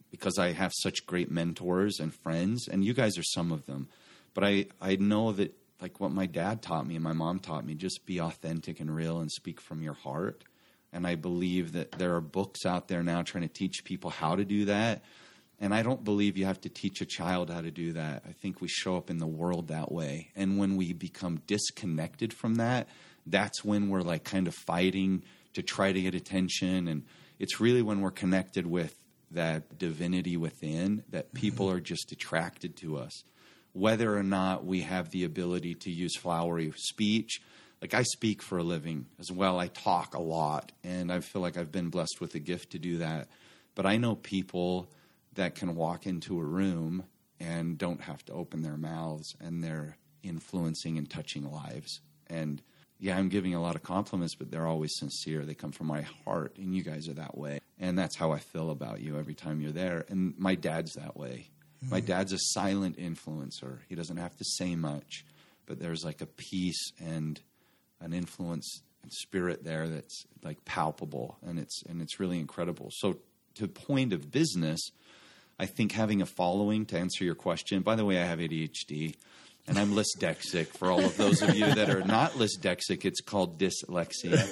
because 0.09 0.39
I 0.39 0.51
have 0.53 0.71
such 0.73 1.05
great 1.05 1.29
mentors 1.29 1.99
and 1.99 2.13
friends, 2.13 2.67
and 2.67 2.83
you 2.83 2.93
guys 2.93 3.17
are 3.17 3.23
some 3.23 3.51
of 3.51 3.65
them. 3.65 3.87
But 4.33 4.43
I, 4.43 4.65
I 4.81 4.95
know 4.95 5.31
that 5.33 5.55
like 5.81 5.99
what 5.99 6.11
my 6.11 6.25
dad 6.25 6.61
taught 6.61 6.87
me 6.87 6.95
and 6.95 7.03
my 7.03 7.13
mom 7.13 7.39
taught 7.39 7.65
me, 7.65 7.75
just 7.75 8.05
be 8.05 8.19
authentic 8.19 8.79
and 8.79 8.93
real 8.93 9.19
and 9.19 9.31
speak 9.31 9.59
from 9.59 9.81
your 9.81 9.93
heart. 9.93 10.43
And 10.93 11.05
I 11.05 11.15
believe 11.15 11.73
that 11.73 11.91
there 11.93 12.15
are 12.15 12.21
books 12.21 12.65
out 12.65 12.87
there 12.87 13.03
now 13.03 13.21
trying 13.21 13.47
to 13.47 13.53
teach 13.53 13.83
people 13.83 14.09
how 14.09 14.35
to 14.35 14.45
do 14.45 14.65
that. 14.65 15.03
And 15.59 15.73
I 15.73 15.83
don't 15.83 16.03
believe 16.03 16.37
you 16.37 16.45
have 16.45 16.61
to 16.61 16.69
teach 16.69 17.01
a 17.01 17.05
child 17.05 17.49
how 17.49 17.61
to 17.61 17.71
do 17.71 17.93
that. 17.93 18.23
I 18.27 18.33
think 18.33 18.61
we 18.61 18.67
show 18.67 18.97
up 18.97 19.09
in 19.09 19.19
the 19.19 19.27
world 19.27 19.69
that 19.69 19.91
way. 19.91 20.31
And 20.35 20.57
when 20.57 20.75
we 20.75 20.93
become 20.93 21.41
disconnected 21.47 22.33
from 22.33 22.55
that, 22.55 22.87
that's 23.25 23.63
when 23.63 23.89
we're 23.89 24.01
like 24.01 24.23
kind 24.23 24.47
of 24.47 24.53
fighting 24.53 25.23
to 25.53 25.63
try 25.63 25.91
to 25.91 26.01
get 26.01 26.13
attention. 26.13 26.87
And 26.87 27.03
it's 27.39 27.59
really 27.59 27.81
when 27.81 28.01
we're 28.01 28.11
connected 28.11 28.67
with 28.67 28.95
that 29.31 29.77
divinity 29.77 30.37
within 30.37 31.03
that 31.09 31.27
mm-hmm. 31.27 31.37
people 31.37 31.69
are 31.69 31.79
just 31.79 32.11
attracted 32.11 32.75
to 32.77 32.97
us. 32.97 33.23
Whether 33.73 34.15
or 34.17 34.23
not 34.23 34.65
we 34.65 34.81
have 34.81 35.09
the 35.09 35.25
ability 35.25 35.75
to 35.75 35.91
use 35.91 36.15
flowery 36.15 36.71
speech, 36.77 37.41
like 37.81 37.93
I 37.93 38.03
speak 38.03 38.41
for 38.41 38.57
a 38.57 38.63
living 38.63 39.05
as 39.19 39.31
well. 39.31 39.59
I 39.59 39.67
talk 39.67 40.15
a 40.15 40.21
lot, 40.21 40.71
and 40.83 41.11
I 41.11 41.19
feel 41.19 41.41
like 41.41 41.57
I've 41.57 41.73
been 41.73 41.89
blessed 41.89 42.21
with 42.21 42.35
a 42.35 42.39
gift 42.39 42.71
to 42.71 42.79
do 42.79 42.99
that. 42.99 43.27
But 43.75 43.85
I 43.85 43.97
know 43.97 44.15
people 44.15 44.89
that 45.35 45.55
can 45.55 45.75
walk 45.75 46.05
into 46.05 46.39
a 46.39 46.43
room 46.43 47.03
and 47.39 47.77
don't 47.77 48.01
have 48.01 48.23
to 48.25 48.33
open 48.33 48.61
their 48.61 48.77
mouths, 48.77 49.35
and 49.39 49.63
they're 49.63 49.97
influencing 50.23 50.97
and 50.97 51.09
touching 51.09 51.49
lives. 51.49 52.01
And 52.27 52.61
yeah, 52.99 53.17
I'm 53.17 53.29
giving 53.29 53.53
a 53.53 53.61
lot 53.61 53.75
of 53.75 53.83
compliments, 53.83 54.35
but 54.35 54.49
they're 54.49 54.67
always 54.67 54.95
sincere. 54.97 55.43
They 55.43 55.53
come 55.53 55.71
from 55.71 55.87
my 55.87 56.05
heart, 56.23 56.57
and 56.57 56.73
you 56.73 56.83
guys 56.83 57.07
are 57.09 57.13
that 57.13 57.37
way. 57.37 57.59
And 57.79 57.99
that's 57.99 58.15
how 58.15 58.31
I 58.31 58.39
feel 58.39 58.71
about 58.71 59.01
you 59.01 59.19
every 59.19 59.35
time 59.35 59.59
you're 59.59 59.71
there. 59.71 60.05
And 60.07 60.33
my 60.37 60.55
dad's 60.55 60.93
that 60.93 61.17
way. 61.17 61.49
My 61.81 61.99
mm-hmm. 61.99 62.07
dad's 62.07 62.33
a 62.33 62.39
silent 62.39 62.97
influencer. 62.97 63.79
He 63.89 63.95
doesn't 63.95 64.17
have 64.17 64.35
to 64.37 64.45
say 64.45 64.75
much, 64.75 65.25
but 65.65 65.79
there's 65.79 66.05
like 66.05 66.21
a 66.21 66.25
peace 66.25 66.91
and 66.99 67.39
an 67.99 68.13
influence 68.13 68.81
and 69.03 69.11
spirit 69.11 69.63
there 69.63 69.87
that's 69.87 70.25
like 70.43 70.63
palpable 70.65 71.37
and 71.45 71.59
it's 71.59 71.83
and 71.83 72.01
it's 72.01 72.19
really 72.19 72.39
incredible. 72.39 72.89
So 72.91 73.19
to 73.55 73.67
point 73.67 74.13
of 74.13 74.31
business, 74.31 74.79
I 75.57 75.65
think 75.65 75.93
having 75.93 76.21
a 76.21 76.25
following 76.25 76.85
to 76.87 76.97
answer 76.97 77.23
your 77.23 77.35
question. 77.35 77.81
By 77.81 77.95
the 77.95 78.05
way, 78.05 78.21
I 78.21 78.25
have 78.25 78.39
ADHD. 78.39 79.15
And 79.67 79.79
I'm 79.79 79.91
dyslexic. 79.93 80.67
For 80.67 80.91
all 80.91 81.03
of 81.03 81.17
those 81.17 81.41
of 81.41 81.55
you 81.55 81.65
that 81.65 81.89
are 81.89 82.03
not 82.03 82.33
dyslexic, 82.33 83.03
it's 83.03 83.21
called 83.21 83.57
dyslexia. 83.59 84.45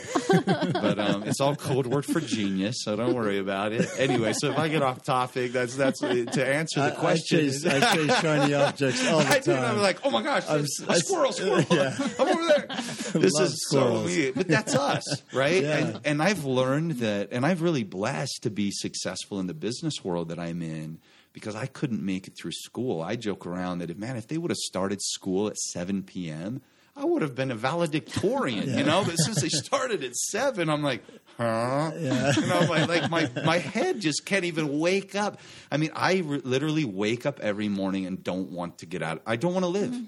but 0.73 0.99
um, 0.99 1.23
it's 1.23 1.39
all 1.39 1.55
code 1.55 1.85
word 1.85 2.05
for 2.05 2.19
genius, 2.19 2.83
so 2.83 2.95
don't 2.95 3.13
worry 3.13 3.37
about 3.37 3.73
it. 3.73 3.87
Anyway, 3.97 4.33
so 4.33 4.49
if 4.51 4.57
I 4.57 4.69
get 4.69 4.81
off 4.81 5.03
topic, 5.03 5.51
that's 5.51 5.75
that's 5.75 5.99
to 5.99 6.45
answer 6.45 6.81
the 6.81 6.93
I, 6.93 6.99
question. 6.99 7.39
I 7.39 7.41
chase, 7.43 7.65
I 7.65 7.95
chase 7.95 8.19
shiny 8.19 8.53
objects 8.53 9.07
all 9.07 9.19
the 9.19 9.27
I 9.27 9.39
do, 9.39 9.53
time. 9.53 9.63
I'm 9.63 9.81
like, 9.81 9.99
oh 10.03 10.09
my 10.09 10.23
gosh, 10.23 10.45
I'm 10.49 10.61
a 10.87 10.95
squirrel, 10.95 11.31
squirrel. 11.31 11.65
yeah. 11.69 11.95
I'm 12.19 12.27
over 12.27 12.45
there. 12.47 12.67
This 13.13 13.39
is 13.39 13.67
so 13.69 13.79
squirrels. 13.79 14.05
weird. 14.05 14.35
But 14.35 14.47
that's 14.47 14.75
us, 14.75 15.21
right? 15.33 15.61
Yeah. 15.61 15.77
And, 15.77 15.99
and 16.03 16.23
I've 16.23 16.45
learned 16.45 16.93
that, 16.93 17.29
and 17.31 17.45
I've 17.45 17.61
really 17.61 17.83
blessed 17.83 18.39
to 18.41 18.49
be 18.49 18.71
successful 18.71 19.39
in 19.39 19.45
the 19.47 19.53
business 19.53 20.03
world 20.03 20.29
that 20.29 20.39
I'm 20.39 20.61
in 20.63 20.97
because 21.33 21.55
I 21.55 21.65
couldn't 21.65 22.03
make 22.03 22.27
it 22.27 22.37
through 22.37 22.51
school. 22.51 23.01
I 23.01 23.15
joke 23.15 23.45
around 23.45 23.79
that 23.79 23.89
if, 23.89 23.97
man, 23.97 24.15
if 24.15 24.27
they 24.27 24.37
would 24.37 24.51
have 24.51 24.57
started 24.57 25.01
school 25.01 25.47
at 25.47 25.57
7 25.57 26.03
p.m., 26.03 26.61
I 26.95 27.05
would 27.05 27.23
have 27.23 27.33
been 27.33 27.49
a 27.49 27.55
valedictorian, 27.55 28.77
you 28.77 28.83
know. 28.83 29.03
But 29.03 29.15
since 29.15 29.41
they 29.41 29.49
started 29.49 30.03
at 30.03 30.15
seven, 30.15 30.69
I'm 30.69 30.83
like, 30.83 31.03
huh? 31.37 31.91
Yeah. 31.97 32.33
You 32.35 32.45
know, 32.45 32.67
my, 32.67 32.85
like 32.85 33.09
my 33.09 33.31
my 33.43 33.57
head 33.57 33.99
just 33.99 34.25
can't 34.27 34.45
even 34.45 34.77
wake 34.77 35.15
up. 35.15 35.39
I 35.71 35.77
mean, 35.77 35.89
I 35.95 36.17
re- 36.17 36.41
literally 36.43 36.85
wake 36.85 37.25
up 37.25 37.39
every 37.39 37.67
morning 37.67 38.05
and 38.05 38.23
don't 38.23 38.51
want 38.51 38.77
to 38.79 38.85
get 38.85 39.01
out. 39.01 39.23
I 39.25 39.37
don't 39.37 39.53
want 39.53 39.63
to 39.63 39.69
live. 39.69 39.89
Mm-hmm. 39.89 40.03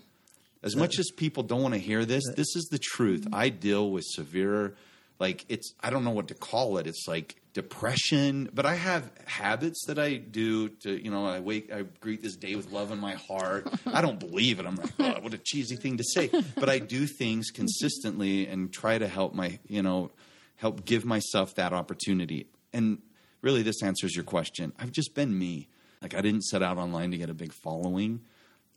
As 0.62 0.75
much 0.75 1.00
as 1.00 1.10
people 1.12 1.41
don't 1.44 1.62
want 1.62 1.74
to 1.74 1.79
hear 1.79 2.05
this, 2.05 2.24
this 2.36 2.55
is 2.55 2.67
the 2.72 2.79
truth. 2.79 3.22
Mm-hmm. 3.22 3.36
I 3.36 3.50
deal 3.50 3.89
with 3.89 4.03
severe, 4.03 4.75
like 5.20 5.46
it's 5.50 5.74
I 5.82 5.89
don't 5.89 6.03
know 6.03 6.12
what 6.12 6.27
to 6.27 6.36
call 6.36 6.77
it. 6.77 6.86
It's 6.86 7.05
like 7.08 7.36
depression, 7.56 8.50
but 8.54 8.66
I 8.66 8.76
have 8.76 9.10
habits 9.26 9.86
that 9.88 9.98
I 9.98 10.16
do 10.16 10.68
to 10.84 11.04
you 11.04 11.10
know 11.10 11.26
I 11.26 11.40
wake 11.40 11.72
I 11.74 11.84
greet 12.02 12.22
this 12.22 12.36
day 12.36 12.56
with 12.56 12.72
love 12.72 12.92
in 12.92 13.00
my 13.00 13.14
heart. 13.14 13.68
I 13.88 14.02
don't 14.02 14.20
believe 14.20 14.60
it. 14.60 14.68
I'm 14.68 14.76
like, 14.76 14.92
oh, 15.00 15.22
what 15.22 15.34
a 15.34 15.40
cheesy 15.40 15.78
thing 15.78 15.98
to 15.98 16.04
say, 16.04 16.30
but 16.56 16.70
I 16.70 16.80
do 16.80 17.08
things 17.08 17.50
consistently 17.50 18.46
and 18.46 18.72
try 18.72 18.98
to 19.00 19.08
help 19.08 19.34
my 19.34 19.58
you 19.68 19.82
know 19.82 20.12
help 20.58 20.86
give 20.86 21.06
myself 21.06 21.56
that 21.56 21.74
opportunity. 21.74 22.48
And 22.74 23.02
really, 23.42 23.64
this 23.64 23.82
answers 23.82 24.14
your 24.14 24.26
question. 24.26 24.74
I've 24.78 24.92
just 24.92 25.16
been 25.16 25.38
me. 25.38 25.70
Like 26.02 26.14
I 26.14 26.22
didn't 26.22 26.44
set 26.44 26.62
out 26.62 26.78
online 26.78 27.12
to 27.12 27.18
get 27.18 27.30
a 27.30 27.34
big 27.34 27.54
following. 27.54 28.20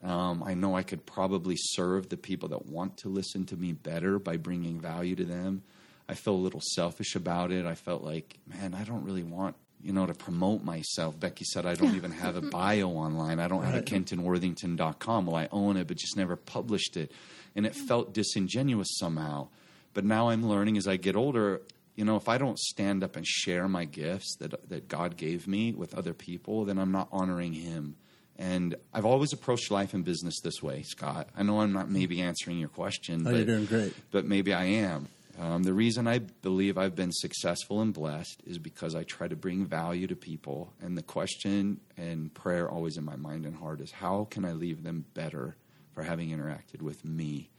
Um, 0.04 0.44
I 0.46 0.54
know 0.54 0.76
I 0.76 0.84
could 0.84 1.04
probably 1.04 1.56
serve 1.58 2.08
the 2.08 2.16
people 2.16 2.50
that 2.50 2.66
want 2.66 2.98
to 2.98 3.08
listen 3.08 3.44
to 3.46 3.56
me 3.56 3.72
better 3.72 4.20
by 4.20 4.36
bringing 4.36 4.80
value 4.80 5.16
to 5.16 5.24
them. 5.24 5.64
I 6.08 6.14
felt 6.14 6.38
a 6.38 6.40
little 6.40 6.62
selfish 6.62 7.14
about 7.14 7.52
it. 7.52 7.66
I 7.66 7.74
felt 7.74 8.02
like, 8.02 8.38
man, 8.46 8.74
I 8.74 8.84
don't 8.84 9.04
really 9.04 9.22
want, 9.22 9.56
you 9.82 9.92
know, 9.92 10.06
to 10.06 10.14
promote 10.14 10.64
myself. 10.64 11.18
Becky 11.20 11.44
said 11.44 11.66
I 11.66 11.74
don't 11.74 11.96
even 11.96 12.12
have 12.12 12.36
a 12.36 12.40
bio 12.50 12.88
online. 12.88 13.38
I 13.40 13.48
don't 13.48 13.64
have 13.64 13.74
a 13.74 13.82
kentonworthington.com. 13.82 15.26
Well, 15.26 15.36
I 15.36 15.48
own 15.52 15.76
it, 15.76 15.86
but 15.86 15.98
just 15.98 16.16
never 16.16 16.36
published 16.36 16.96
it. 16.96 17.12
And 17.54 17.66
it 17.66 17.76
hmm. 17.76 17.86
felt 17.86 18.14
disingenuous 18.14 18.88
somehow. 18.98 19.48
But 19.92 20.04
now 20.04 20.30
I'm 20.30 20.48
learning 20.48 20.78
as 20.78 20.86
I 20.86 20.96
get 20.96 21.16
older, 21.16 21.60
you 21.94 22.04
know, 22.04 22.16
if 22.16 22.28
I 22.28 22.38
don't 22.38 22.58
stand 22.58 23.02
up 23.02 23.16
and 23.16 23.26
share 23.26 23.66
my 23.66 23.84
gifts 23.84 24.36
that, 24.36 24.68
that 24.68 24.88
God 24.88 25.16
gave 25.16 25.48
me 25.48 25.72
with 25.72 25.94
other 25.94 26.14
people, 26.14 26.64
then 26.64 26.78
I'm 26.78 26.92
not 26.92 27.08
honoring 27.10 27.52
Him. 27.52 27.96
And 28.38 28.76
I've 28.94 29.04
always 29.04 29.32
approached 29.32 29.70
life 29.72 29.94
and 29.94 30.04
business 30.04 30.40
this 30.40 30.62
way, 30.62 30.82
Scott. 30.82 31.28
I 31.36 31.42
know 31.42 31.60
I'm 31.60 31.72
not 31.72 31.90
maybe 31.90 32.22
answering 32.22 32.58
your 32.58 32.68
question, 32.68 33.22
Oh, 33.26 33.32
but, 33.32 33.36
you're 33.36 33.44
doing 33.44 33.66
great. 33.66 33.94
but 34.12 34.24
maybe 34.24 34.54
I 34.54 34.64
am. 34.66 35.08
Um, 35.38 35.62
the 35.62 35.72
reason 35.72 36.08
I 36.08 36.18
believe 36.18 36.76
I've 36.76 36.96
been 36.96 37.12
successful 37.12 37.80
and 37.80 37.94
blessed 37.94 38.42
is 38.44 38.58
because 38.58 38.96
I 38.96 39.04
try 39.04 39.28
to 39.28 39.36
bring 39.36 39.64
value 39.64 40.08
to 40.08 40.16
people. 40.16 40.72
And 40.82 40.98
the 40.98 41.02
question 41.02 41.80
and 41.96 42.34
prayer 42.34 42.68
always 42.68 42.96
in 42.96 43.04
my 43.04 43.14
mind 43.14 43.46
and 43.46 43.54
heart 43.54 43.80
is 43.80 43.92
how 43.92 44.26
can 44.30 44.44
I 44.44 44.52
leave 44.52 44.82
them 44.82 45.04
better 45.14 45.56
for 45.92 46.02
having 46.02 46.30
interacted 46.30 46.82
with 46.82 47.04
me? 47.04 47.50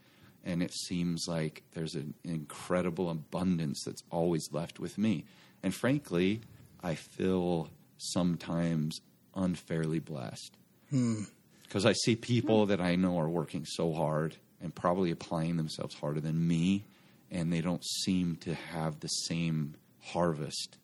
And 0.44 0.62
it 0.62 0.72
seems 0.74 1.24
like 1.26 1.62
there's 1.72 1.94
an 1.94 2.14
incredible 2.22 3.08
abundance 3.08 3.82
that's 3.84 4.02
always 4.10 4.48
left 4.52 4.78
with 4.78 4.98
me. 4.98 5.24
And 5.62 5.74
frankly, 5.74 6.42
I 6.82 6.94
feel 6.94 7.70
sometimes 7.98 9.00
unfairly 9.34 10.00
blessed 10.00 10.56
because 10.90 11.86
I 11.86 11.92
see 11.92 12.16
people 12.16 12.66
that 12.66 12.80
I 12.80 12.96
know 12.96 13.18
are 13.18 13.28
working 13.28 13.64
so 13.64 13.92
hard 13.92 14.36
and 14.60 14.74
probably 14.74 15.10
applying 15.10 15.56
themselves 15.56 15.94
harder 15.94 16.20
than 16.20 16.46
me, 16.46 16.84
and 17.30 17.52
they 17.52 17.60
don't 17.60 17.84
seem 17.84 18.36
to 18.36 18.54
have 18.54 19.00
the 19.00 19.08
same 19.08 19.74
harvest, 20.02 20.78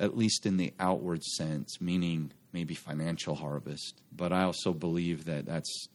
at 0.00 0.16
least 0.16 0.46
in 0.46 0.56
the 0.56 0.72
outward 0.80 1.22
sense, 1.22 1.80
meaning 1.80 2.32
maybe 2.52 2.74
financial 2.74 3.34
harvest. 3.34 4.00
But 4.14 4.32
I 4.32 4.44
also 4.44 4.72
believe 4.72 5.24
that 5.26 5.46
that's 5.46 5.88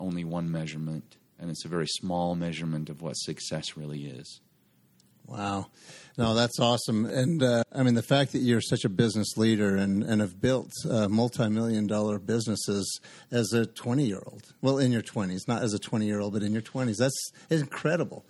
only 0.00 0.24
one 0.24 0.50
measurement, 0.50 1.16
and 1.38 1.50
it's 1.50 1.64
a 1.64 1.68
very 1.68 1.86
small 1.86 2.34
measurement 2.34 2.88
of 2.90 3.02
what 3.02 3.14
success 3.14 3.76
really 3.76 4.06
is. 4.06 4.40
Wow. 5.26 5.66
No, 6.16 6.34
that's 6.34 6.58
awesome. 6.60 7.04
And 7.04 7.42
uh, 7.42 7.64
I 7.72 7.82
mean, 7.82 7.94
the 7.94 8.02
fact 8.02 8.32
that 8.32 8.38
you're 8.38 8.60
such 8.60 8.84
a 8.84 8.88
business 8.88 9.36
leader 9.36 9.76
and, 9.76 10.02
and 10.02 10.20
have 10.20 10.40
built 10.40 10.70
uh, 10.88 11.08
multi 11.08 11.48
million 11.48 11.86
dollar 11.86 12.18
businesses 12.18 13.00
as 13.30 13.52
a 13.52 13.66
20 13.66 14.06
year 14.06 14.22
old, 14.24 14.52
well, 14.62 14.78
in 14.78 14.92
your 14.92 15.02
20s, 15.02 15.48
not 15.48 15.62
as 15.62 15.74
a 15.74 15.78
20 15.78 16.06
year 16.06 16.20
old, 16.20 16.32
but 16.32 16.42
in 16.42 16.52
your 16.52 16.62
20s, 16.62 16.96
that's 16.96 17.32
incredible. 17.50 18.24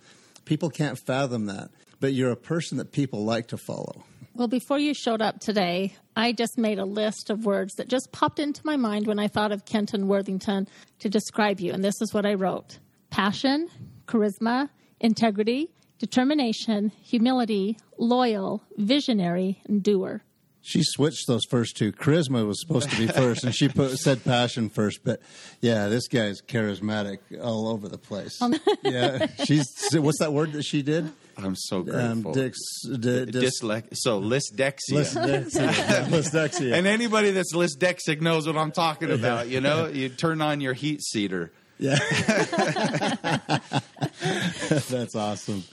People 0.47 0.69
can't 0.69 0.97
fathom 0.97 1.47
that. 1.47 1.69
But 1.99 2.13
you're 2.13 2.31
a 2.31 2.37
person 2.37 2.77
that 2.77 2.93
people 2.93 3.25
like 3.25 3.47
to 3.47 3.57
follow. 3.57 4.05
Well, 4.33 4.47
before 4.47 4.79
you 4.79 4.93
showed 4.93 5.21
up 5.21 5.39
today, 5.39 5.95
I 6.15 6.31
just 6.31 6.57
made 6.57 6.79
a 6.79 6.85
list 6.85 7.29
of 7.29 7.45
words 7.45 7.73
that 7.75 7.89
just 7.89 8.13
popped 8.13 8.39
into 8.39 8.61
my 8.63 8.77
mind 8.77 9.07
when 9.07 9.19
I 9.19 9.27
thought 9.27 9.51
of 9.51 9.65
Kenton 9.65 10.07
Worthington 10.07 10.67
to 10.99 11.09
describe 11.09 11.59
you. 11.59 11.73
And 11.73 11.83
this 11.83 12.01
is 12.01 12.13
what 12.13 12.25
I 12.25 12.35
wrote 12.35 12.79
passion, 13.09 13.67
charisma, 14.07 14.69
integrity, 15.01 15.73
determination, 15.99 16.93
humility, 17.01 17.77
loyal, 17.97 18.63
visionary, 18.77 19.61
and 19.67 19.83
doer. 19.83 20.21
She 20.67 20.83
switched 20.83 21.27
those 21.27 21.43
first 21.49 21.77
two. 21.77 21.93
Charisma 21.93 22.45
was 22.45 22.59
supposed 22.59 22.89
to 22.91 22.97
be 22.97 23.07
first, 23.07 23.45
and 23.45 23.55
she 23.55 23.69
put, 23.69 23.97
said 23.97 24.21
passion 24.25 24.67
first. 24.69 24.99
But 25.01 25.21
yeah, 25.61 25.87
this 25.87 26.09
guy's 26.09 26.41
charismatic 26.41 27.19
all 27.41 27.69
over 27.69 27.87
the 27.87 27.97
place. 27.97 28.37
yeah, 28.83 29.27
she's 29.45 29.65
what's 29.93 30.19
that 30.19 30.33
word 30.33 30.51
that 30.51 30.63
she 30.63 30.81
did? 30.81 31.09
I'm 31.37 31.55
so 31.55 31.77
Um, 31.77 31.83
grateful. 32.23 32.33
dix, 32.33 32.59
d, 32.83 33.25
dis, 33.27 33.61
Dyslex- 33.61 33.95
so 33.95 34.19
lysdexia. 34.21 35.05
Dyslexia. 35.05 36.05
Dyslexia. 36.09 36.73
And 36.77 36.85
anybody 36.85 37.31
that's 37.31 37.53
dyslexic 37.55 38.19
knows 38.19 38.45
what 38.45 38.57
I'm 38.57 38.71
talking 38.73 39.11
about. 39.11 39.47
You 39.47 39.61
know, 39.61 39.87
you 39.87 40.09
turn 40.09 40.41
on 40.41 40.59
your 40.59 40.73
heat 40.73 41.01
seater. 41.01 41.51
Yeah. 41.79 41.97
That's 44.89 45.15
awesome. 45.15 45.63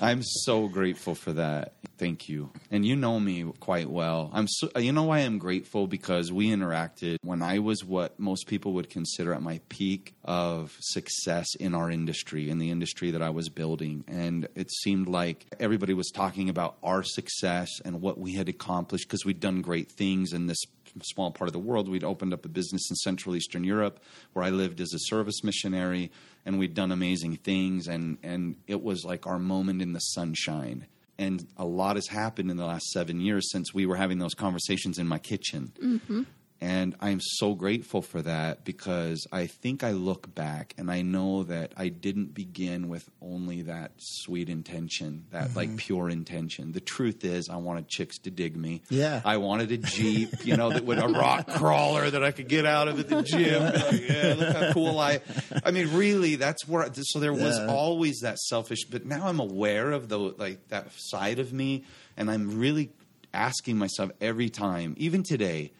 I'm 0.00 0.22
so 0.22 0.68
grateful 0.68 1.14
for 1.14 1.32
that. 1.34 1.74
Thank 1.96 2.28
you. 2.28 2.50
And 2.70 2.84
you 2.84 2.96
know 2.96 3.20
me 3.20 3.44
quite 3.60 3.88
well. 3.88 4.30
I'm 4.32 4.48
so, 4.48 4.68
you 4.76 4.92
know 4.92 5.04
why 5.04 5.20
I'm 5.20 5.38
grateful 5.38 5.86
because 5.86 6.32
we 6.32 6.50
interacted 6.50 7.18
when 7.22 7.42
I 7.42 7.60
was 7.60 7.84
what 7.84 8.18
most 8.18 8.48
people 8.48 8.72
would 8.72 8.90
consider 8.90 9.32
at 9.32 9.42
my 9.42 9.60
peak 9.68 10.14
of 10.24 10.76
success 10.80 11.46
in 11.54 11.74
our 11.74 11.90
industry, 11.90 12.50
in 12.50 12.58
the 12.58 12.70
industry 12.70 13.12
that 13.12 13.22
I 13.22 13.30
was 13.30 13.48
building. 13.48 14.04
And 14.08 14.48
it 14.56 14.72
seemed 14.72 15.08
like 15.08 15.46
everybody 15.60 15.94
was 15.94 16.10
talking 16.10 16.48
about 16.48 16.76
our 16.82 17.04
success 17.04 17.70
and 17.84 18.00
what 18.00 18.18
we 18.18 18.34
had 18.34 18.48
accomplished 18.48 19.06
because 19.06 19.24
we'd 19.24 19.40
done 19.40 19.62
great 19.62 19.92
things 19.92 20.32
in 20.32 20.46
this 20.46 20.62
small 21.02 21.30
part 21.30 21.48
of 21.48 21.52
the 21.52 21.58
world. 21.58 21.88
We'd 21.88 22.04
opened 22.04 22.32
up 22.32 22.44
a 22.44 22.48
business 22.48 22.88
in 22.90 22.96
Central 22.96 23.36
Eastern 23.36 23.64
Europe 23.64 24.00
where 24.32 24.44
I 24.44 24.50
lived 24.50 24.80
as 24.80 24.92
a 24.94 24.98
service 24.98 25.42
missionary 25.42 26.10
and 26.46 26.58
we'd 26.58 26.74
done 26.74 26.92
amazing 26.92 27.36
things 27.36 27.88
and 27.88 28.18
and 28.22 28.56
it 28.66 28.82
was 28.82 29.04
like 29.04 29.26
our 29.26 29.38
moment 29.38 29.82
in 29.82 29.92
the 29.92 30.00
sunshine. 30.00 30.86
And 31.16 31.46
a 31.56 31.64
lot 31.64 31.94
has 31.94 32.08
happened 32.08 32.50
in 32.50 32.56
the 32.56 32.66
last 32.66 32.90
seven 32.90 33.20
years 33.20 33.50
since 33.52 33.72
we 33.72 33.86
were 33.86 33.96
having 33.96 34.18
those 34.18 34.34
conversations 34.34 34.98
in 34.98 35.06
my 35.06 35.18
kitchen. 35.18 35.72
Mm-hmm. 35.80 36.22
And 36.60 36.94
I'm 37.00 37.20
so 37.20 37.54
grateful 37.54 38.00
for 38.00 38.22
that 38.22 38.64
because 38.64 39.26
I 39.30 39.48
think 39.48 39.84
I 39.84 39.90
look 39.90 40.34
back 40.34 40.72
and 40.78 40.90
I 40.90 41.02
know 41.02 41.42
that 41.42 41.72
I 41.76 41.88
didn't 41.88 42.32
begin 42.32 42.88
with 42.88 43.10
only 43.20 43.62
that 43.62 43.92
sweet 43.98 44.48
intention, 44.48 45.26
that 45.30 45.54
like 45.54 45.68
mm-hmm. 45.68 45.76
pure 45.76 46.08
intention. 46.08 46.72
The 46.72 46.80
truth 46.80 47.22
is, 47.24 47.50
I 47.50 47.56
wanted 47.56 47.88
chicks 47.88 48.18
to 48.20 48.30
dig 48.30 48.56
me. 48.56 48.82
Yeah. 48.88 49.20
I 49.24 49.36
wanted 49.38 49.72
a 49.72 49.76
Jeep, 49.76 50.46
you 50.46 50.56
know, 50.56 50.70
that 50.70 50.84
with 50.84 50.98
a 50.98 51.08
rock 51.08 51.48
crawler 51.56 52.08
that 52.08 52.24
I 52.24 52.30
could 52.30 52.48
get 52.48 52.64
out 52.64 52.88
of 52.88 52.98
at 52.98 53.08
the 53.08 53.22
gym. 53.22 53.62
Like, 53.62 54.08
yeah, 54.08 54.34
look 54.38 54.56
how 54.56 54.72
cool 54.72 54.98
I. 54.98 55.20
I 55.64 55.70
mean, 55.70 55.92
really, 55.94 56.36
that's 56.36 56.66
where. 56.66 56.88
So 56.94 57.18
there 57.18 57.32
was 57.32 57.58
Yeah. 57.58 57.66
always 57.66 58.20
that 58.20 58.38
selfish, 58.38 58.84
but 58.84 59.04
now 59.04 59.26
I'm 59.26 59.40
aware 59.40 59.90
of 59.92 60.08
the 60.08 60.18
like 60.18 60.68
that 60.68 60.88
side 60.96 61.40
of 61.40 61.52
me, 61.52 61.84
and 62.16 62.30
I'm 62.30 62.58
really 62.58 62.90
asking 63.34 63.76
myself 63.76 64.12
every 64.20 64.48
time, 64.48 64.94
even 64.96 65.22
today, 65.22 65.72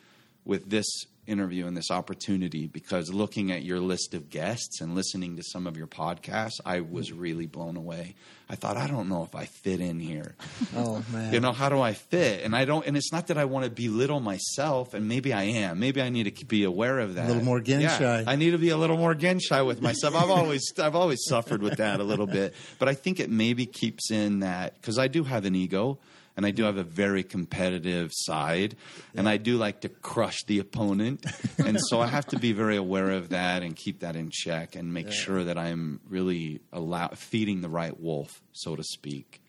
with 0.44 0.70
this 0.70 0.86
interview 1.26 1.66
and 1.66 1.74
this 1.74 1.90
opportunity 1.90 2.66
because 2.66 3.10
looking 3.10 3.50
at 3.50 3.62
your 3.62 3.80
list 3.80 4.12
of 4.12 4.28
guests 4.28 4.82
and 4.82 4.94
listening 4.94 5.36
to 5.36 5.42
some 5.42 5.66
of 5.66 5.74
your 5.76 5.86
podcasts, 5.86 6.60
I 6.66 6.80
was 6.80 7.12
really 7.12 7.46
blown 7.46 7.78
away. 7.78 8.14
I 8.50 8.56
thought, 8.56 8.76
I 8.76 8.86
don't 8.86 9.08
know 9.08 9.22
if 9.22 9.34
I 9.34 9.46
fit 9.46 9.80
in 9.80 10.00
here. 10.00 10.34
Oh 10.76 11.04
man. 11.12 11.32
You 11.32 11.40
know, 11.40 11.52
how 11.52 11.68
do 11.68 11.80
I 11.80 11.92
fit? 11.92 12.42
And 12.42 12.54
I 12.54 12.64
don't, 12.64 12.84
and 12.84 12.96
it's 12.96 13.12
not 13.12 13.28
that 13.28 13.38
I 13.38 13.44
want 13.44 13.64
to 13.64 13.70
belittle 13.70 14.18
myself, 14.18 14.92
and 14.92 15.08
maybe 15.08 15.32
I 15.32 15.44
am. 15.44 15.78
Maybe 15.78 16.02
I 16.02 16.08
need 16.08 16.34
to 16.36 16.44
be 16.44 16.64
aware 16.64 16.98
of 16.98 17.14
that. 17.14 17.26
A 17.26 17.28
little 17.28 17.44
more 17.44 17.60
gen 17.60 17.80
Yeah, 17.80 17.96
shy. 17.96 18.24
I 18.26 18.34
need 18.36 18.50
to 18.50 18.58
be 18.58 18.70
a 18.70 18.76
little 18.76 18.96
more 18.96 19.14
gen 19.14 19.38
shy 19.38 19.62
with 19.62 19.80
myself. 19.80 20.14
I've 20.16 20.30
always, 20.30 20.72
I've 20.78 20.96
always 20.96 21.20
suffered 21.28 21.62
with 21.62 21.78
that 21.78 22.00
a 22.00 22.04
little 22.04 22.26
bit, 22.26 22.54
but 22.78 22.88
I 22.88 22.94
think 22.94 23.20
it 23.20 23.30
maybe 23.30 23.66
keeps 23.66 24.10
in 24.10 24.40
that 24.40 24.74
because 24.80 24.98
I 24.98 25.06
do 25.08 25.24
have 25.24 25.44
an 25.44 25.54
ego. 25.54 25.98
And 26.36 26.44
I 26.44 26.50
do 26.50 26.64
have 26.64 26.76
a 26.76 26.82
very 26.82 27.22
competitive 27.22 28.10
side, 28.12 28.76
and 29.14 29.28
I 29.28 29.36
do 29.36 29.56
like 29.56 29.82
to 29.82 29.88
crush 29.88 30.42
the 30.46 30.58
opponent. 30.58 31.24
and 31.58 31.78
so 31.88 32.00
I 32.00 32.08
have 32.08 32.26
to 32.26 32.38
be 32.38 32.52
very 32.52 32.76
aware 32.76 33.10
of 33.10 33.28
that 33.28 33.62
and 33.62 33.76
keep 33.76 34.00
that 34.00 34.16
in 34.16 34.30
check 34.32 34.74
and 34.74 34.92
make 34.92 35.12
sure 35.12 35.44
that 35.44 35.56
I'm 35.56 36.00
really 36.08 36.60
allow- 36.72 37.08
feeding 37.08 37.60
the 37.60 37.68
right 37.68 37.98
wolf, 37.98 38.42
so 38.52 38.74
to 38.74 38.82
speak. 38.82 39.40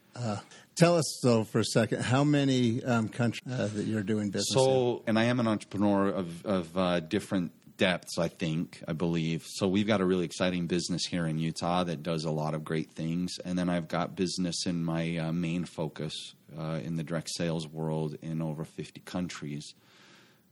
Tell 0.76 0.98
us 0.98 1.20
though 1.24 1.44
for 1.44 1.60
a 1.60 1.66
second 1.66 2.02
how 2.02 2.24
many 2.24 2.84
um, 2.84 3.08
countries 3.08 3.52
uh, 3.52 3.70
that 3.74 3.86
you're 3.86 4.04
doing 4.04 4.30
business 4.30 4.52
in. 4.52 4.56
So, 4.56 5.04
and 5.08 5.18
I 5.18 5.26
am 5.26 5.40
an 5.40 5.48
entrepreneur 5.48 6.10
of, 6.10 6.46
of 6.46 6.78
uh, 6.78 7.00
different 7.00 7.52
depths, 7.78 8.18
I 8.18 8.28
think, 8.28 8.82
I 8.88 8.94
believe. 8.94 9.44
So, 9.46 9.68
we've 9.68 9.88
got 9.88 10.02
a 10.02 10.06
really 10.06 10.26
exciting 10.26 10.68
business 10.68 11.06
here 11.06 11.28
in 11.28 11.40
Utah 11.40 11.86
that 11.86 12.04
does 12.04 12.26
a 12.26 12.32
lot 12.32 12.54
of 12.54 12.64
great 12.64 12.92
things. 12.92 13.38
And 13.44 13.58
then 13.58 13.70
I've 13.70 13.88
got 13.88 14.16
business 14.16 14.66
in 14.66 14.84
my 14.84 15.18
uh, 15.18 15.32
main 15.32 15.64
focus 15.66 16.34
uh, 16.58 16.80
in 16.84 16.96
the 16.96 17.04
direct 17.04 17.30
sales 17.30 17.68
world 17.68 18.16
in 18.22 18.42
over 18.42 18.64
50 18.64 19.02
countries. 19.02 19.74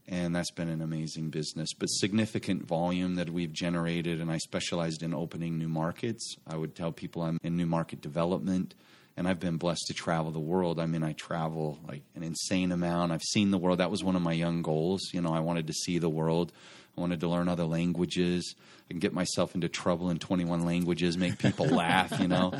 And 0.06 0.36
that's 0.36 0.50
been 0.50 0.68
an 0.68 0.82
amazing 0.82 1.30
business, 1.30 1.70
but 1.72 1.86
significant 1.86 2.66
volume 2.66 3.14
that 3.14 3.30
we've 3.30 3.52
generated. 3.52 4.20
And 4.20 4.30
I 4.30 4.36
specialized 4.36 5.02
in 5.02 5.14
opening 5.14 5.56
new 5.56 5.68
markets. 5.68 6.36
I 6.46 6.56
would 6.56 6.74
tell 6.74 6.92
people 6.92 7.22
I'm 7.22 7.38
in 7.42 7.56
new 7.56 7.66
market 7.66 8.02
development 8.02 8.74
and 9.16 9.28
I've 9.28 9.40
been 9.40 9.56
blessed 9.56 9.86
to 9.88 9.94
travel 9.94 10.32
the 10.32 10.40
world. 10.40 10.80
I 10.80 10.86
mean, 10.86 11.02
I 11.02 11.12
travel 11.12 11.78
like 11.86 12.02
an 12.14 12.22
insane 12.22 12.72
amount. 12.72 13.12
I've 13.12 13.22
seen 13.22 13.50
the 13.50 13.58
world. 13.58 13.78
That 13.78 13.90
was 13.90 14.02
one 14.02 14.16
of 14.16 14.22
my 14.22 14.32
young 14.32 14.62
goals. 14.62 15.10
You 15.12 15.20
know, 15.20 15.32
I 15.32 15.40
wanted 15.40 15.66
to 15.68 15.72
see 15.72 15.98
the 15.98 16.08
world. 16.08 16.52
I 16.96 17.00
wanted 17.00 17.20
to 17.20 17.28
learn 17.28 17.48
other 17.48 17.64
languages. 17.64 18.54
I 18.58 18.92
can 18.92 18.98
get 19.00 19.12
myself 19.12 19.54
into 19.54 19.68
trouble 19.68 20.10
in 20.10 20.18
21 20.18 20.64
languages, 20.64 21.16
make 21.16 21.38
people 21.38 21.66
laugh, 21.70 22.20
you 22.20 22.28
know. 22.28 22.52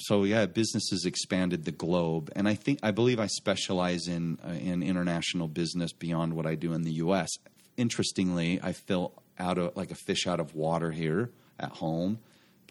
So 0.00 0.24
yeah, 0.24 0.46
business 0.46 0.88
has 0.90 1.04
expanded 1.04 1.64
the 1.64 1.72
globe, 1.72 2.30
and 2.36 2.48
I 2.48 2.54
think 2.54 2.78
I 2.82 2.90
believe 2.92 3.18
I 3.18 3.26
specialize 3.26 4.06
in 4.06 4.38
uh, 4.46 4.52
in 4.52 4.82
international 4.82 5.48
business 5.48 5.92
beyond 5.92 6.34
what 6.34 6.46
I 6.46 6.54
do 6.54 6.72
in 6.72 6.82
the 6.82 6.92
U.S. 6.94 7.30
Interestingly, 7.76 8.60
I 8.62 8.72
feel 8.72 9.12
out 9.38 9.58
of 9.58 9.76
like 9.76 9.90
a 9.90 9.96
fish 9.96 10.26
out 10.26 10.40
of 10.40 10.54
water 10.54 10.90
here 10.90 11.30
at 11.58 11.70
home 11.70 12.18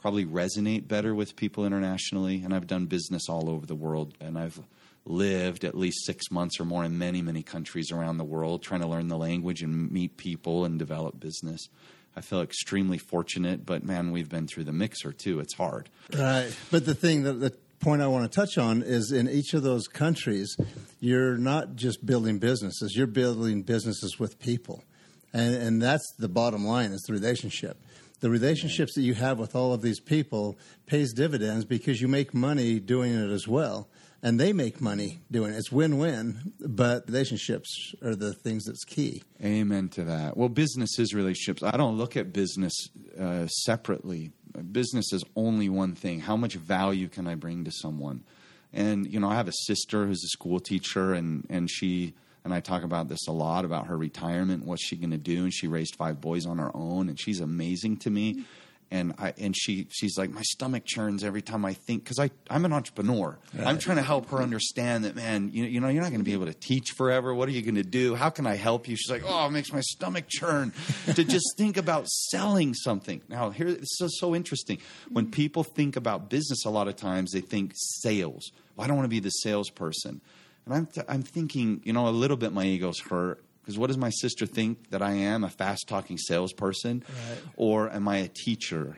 probably 0.01 0.25
resonate 0.25 0.87
better 0.87 1.13
with 1.15 1.35
people 1.35 1.65
internationally. 1.65 2.41
And 2.43 2.53
I've 2.53 2.67
done 2.67 2.87
business 2.87 3.29
all 3.29 3.49
over 3.49 3.65
the 3.65 3.75
world, 3.75 4.15
and 4.19 4.37
I've 4.37 4.59
lived 5.05 5.63
at 5.63 5.75
least 5.75 6.05
six 6.05 6.29
months 6.31 6.59
or 6.59 6.65
more 6.65 6.83
in 6.83 6.97
many, 6.97 7.21
many 7.21 7.43
countries 7.43 7.91
around 7.91 8.17
the 8.17 8.23
world, 8.23 8.61
trying 8.63 8.81
to 8.81 8.87
learn 8.87 9.07
the 9.07 9.17
language 9.17 9.61
and 9.61 9.91
meet 9.91 10.17
people 10.17 10.65
and 10.65 10.77
develop 10.77 11.19
business. 11.19 11.67
I 12.15 12.21
feel 12.21 12.41
extremely 12.41 12.97
fortunate, 12.97 13.65
but 13.65 13.83
man, 13.83 14.11
we've 14.11 14.29
been 14.29 14.47
through 14.47 14.65
the 14.65 14.73
mixer 14.73 15.13
too. 15.13 15.39
It's 15.39 15.53
hard. 15.53 15.89
Right. 16.13 16.53
But 16.69 16.85
the 16.85 16.93
thing 16.93 17.23
that 17.23 17.33
the 17.33 17.53
point 17.79 18.01
I 18.01 18.07
want 18.07 18.29
to 18.29 18.35
touch 18.35 18.57
on 18.57 18.83
is 18.83 19.11
in 19.11 19.29
each 19.29 19.53
of 19.53 19.63
those 19.63 19.87
countries, 19.87 20.55
you're 20.99 21.37
not 21.37 21.75
just 21.75 22.05
building 22.05 22.37
businesses, 22.37 22.95
you're 22.95 23.07
building 23.07 23.63
businesses 23.63 24.19
with 24.19 24.39
people. 24.39 24.83
And 25.33 25.55
and 25.55 25.81
that's 25.81 26.13
the 26.19 26.27
bottom 26.27 26.65
line 26.65 26.91
is 26.91 27.01
the 27.03 27.13
relationship. 27.13 27.77
The 28.21 28.29
relationships 28.29 28.93
that 28.95 29.01
you 29.01 29.15
have 29.15 29.39
with 29.39 29.55
all 29.55 29.73
of 29.73 29.81
these 29.81 29.99
people 29.99 30.57
pays 30.85 31.11
dividends 31.11 31.65
because 31.65 31.99
you 31.99 32.07
make 32.07 32.33
money 32.33 32.79
doing 32.79 33.13
it 33.13 33.29
as 33.29 33.47
well. 33.47 33.89
And 34.23 34.39
they 34.39 34.53
make 34.53 34.79
money 34.79 35.21
doing 35.31 35.51
it. 35.51 35.57
It's 35.57 35.71
win-win, 35.71 36.53
but 36.59 37.07
relationships 37.07 37.95
are 38.03 38.15
the 38.15 38.33
things 38.35 38.65
that's 38.65 38.83
key. 38.83 39.23
Amen 39.43 39.89
to 39.89 40.03
that. 40.03 40.37
Well, 40.37 40.49
business 40.49 40.99
is 40.99 41.15
relationships. 41.15 41.63
I 41.63 41.75
don't 41.75 41.97
look 41.97 42.15
at 42.15 42.31
business 42.31 42.89
uh, 43.19 43.47
separately. 43.47 44.31
Business 44.71 45.11
is 45.11 45.23
only 45.35 45.69
one 45.69 45.95
thing. 45.95 46.19
How 46.19 46.37
much 46.37 46.53
value 46.53 47.07
can 47.07 47.25
I 47.25 47.33
bring 47.33 47.63
to 47.63 47.71
someone? 47.71 48.23
And 48.71 49.11
you 49.11 49.19
know, 49.19 49.29
I 49.29 49.35
have 49.35 49.47
a 49.47 49.53
sister 49.65 50.05
who's 50.05 50.23
a 50.23 50.27
school 50.27 50.59
teacher, 50.59 51.13
and 51.13 51.45
and 51.49 51.69
she 51.69 52.13
and 52.43 52.53
I 52.53 52.59
talk 52.59 52.83
about 52.83 53.07
this 53.07 53.27
a 53.27 53.31
lot 53.31 53.65
about 53.65 53.87
her 53.87 53.97
retirement. 53.97 54.65
What's 54.65 54.83
she 54.83 54.95
going 54.95 55.11
to 55.11 55.17
do? 55.17 55.43
And 55.43 55.53
she 55.53 55.67
raised 55.67 55.95
five 55.95 56.19
boys 56.19 56.45
on 56.45 56.57
her 56.57 56.71
own, 56.75 57.09
and 57.09 57.19
she's 57.19 57.39
amazing 57.39 57.97
to 57.97 58.09
me. 58.09 58.45
And 58.93 59.13
I 59.17 59.33
and 59.37 59.55
she 59.55 59.87
she's 59.89 60.17
like 60.17 60.31
my 60.31 60.41
stomach 60.41 60.83
churns 60.83 61.23
every 61.23 61.41
time 61.41 61.63
I 61.63 61.73
think 61.73 62.03
because 62.03 62.19
I 62.19 62.29
I'm 62.49 62.65
an 62.65 62.73
entrepreneur. 62.73 63.37
I'm 63.57 63.77
trying 63.77 63.95
to 63.95 64.03
help 64.03 64.29
her 64.31 64.39
understand 64.39 65.05
that 65.05 65.15
man 65.15 65.49
you 65.53 65.63
you 65.63 65.79
know 65.79 65.87
you're 65.87 66.01
not 66.01 66.09
going 66.09 66.19
to 66.19 66.25
be 66.25 66.33
able 66.33 66.47
to 66.47 66.53
teach 66.53 66.91
forever. 66.91 67.33
What 67.33 67.47
are 67.47 67.53
you 67.53 67.61
going 67.61 67.75
to 67.75 67.83
do? 67.83 68.15
How 68.15 68.29
can 68.29 68.45
I 68.45 68.55
help 68.55 68.89
you? 68.89 68.97
She's 68.97 69.09
like 69.09 69.23
oh 69.25 69.45
it 69.45 69.51
makes 69.51 69.71
my 69.71 69.79
stomach 69.79 70.25
churn 70.27 70.73
to 71.05 71.23
just 71.23 71.53
think 71.57 71.77
about 71.77 72.05
selling 72.09 72.73
something. 72.73 73.21
Now 73.29 73.51
here 73.51 73.71
this 73.71 74.01
is 74.01 74.19
so 74.19 74.35
interesting. 74.35 74.79
When 75.09 75.31
people 75.31 75.63
think 75.63 75.95
about 75.95 76.29
business, 76.29 76.65
a 76.65 76.69
lot 76.69 76.89
of 76.89 76.97
times 76.97 77.31
they 77.31 77.39
think 77.39 77.71
sales. 77.73 78.51
Well, 78.75 78.83
I 78.83 78.87
don't 78.89 78.97
want 78.97 79.05
to 79.05 79.09
be 79.09 79.21
the 79.21 79.29
salesperson. 79.29 80.19
And 80.65 80.73
I'm, 80.73 80.85
th- 80.85 81.05
I'm 81.09 81.23
thinking, 81.23 81.81
you 81.83 81.93
know, 81.93 82.07
a 82.07 82.09
little 82.09 82.37
bit 82.37 82.53
my 82.53 82.65
ego's 82.65 82.99
hurt 82.99 83.43
because 83.61 83.77
what 83.77 83.87
does 83.87 83.97
my 83.97 84.09
sister 84.09 84.45
think 84.45 84.89
that 84.89 85.01
I 85.01 85.11
am? 85.13 85.43
A 85.43 85.49
fast 85.49 85.87
talking 85.87 86.17
salesperson? 86.17 87.03
Or 87.55 87.89
am 87.91 88.07
I 88.07 88.17
a 88.17 88.27
teacher 88.27 88.97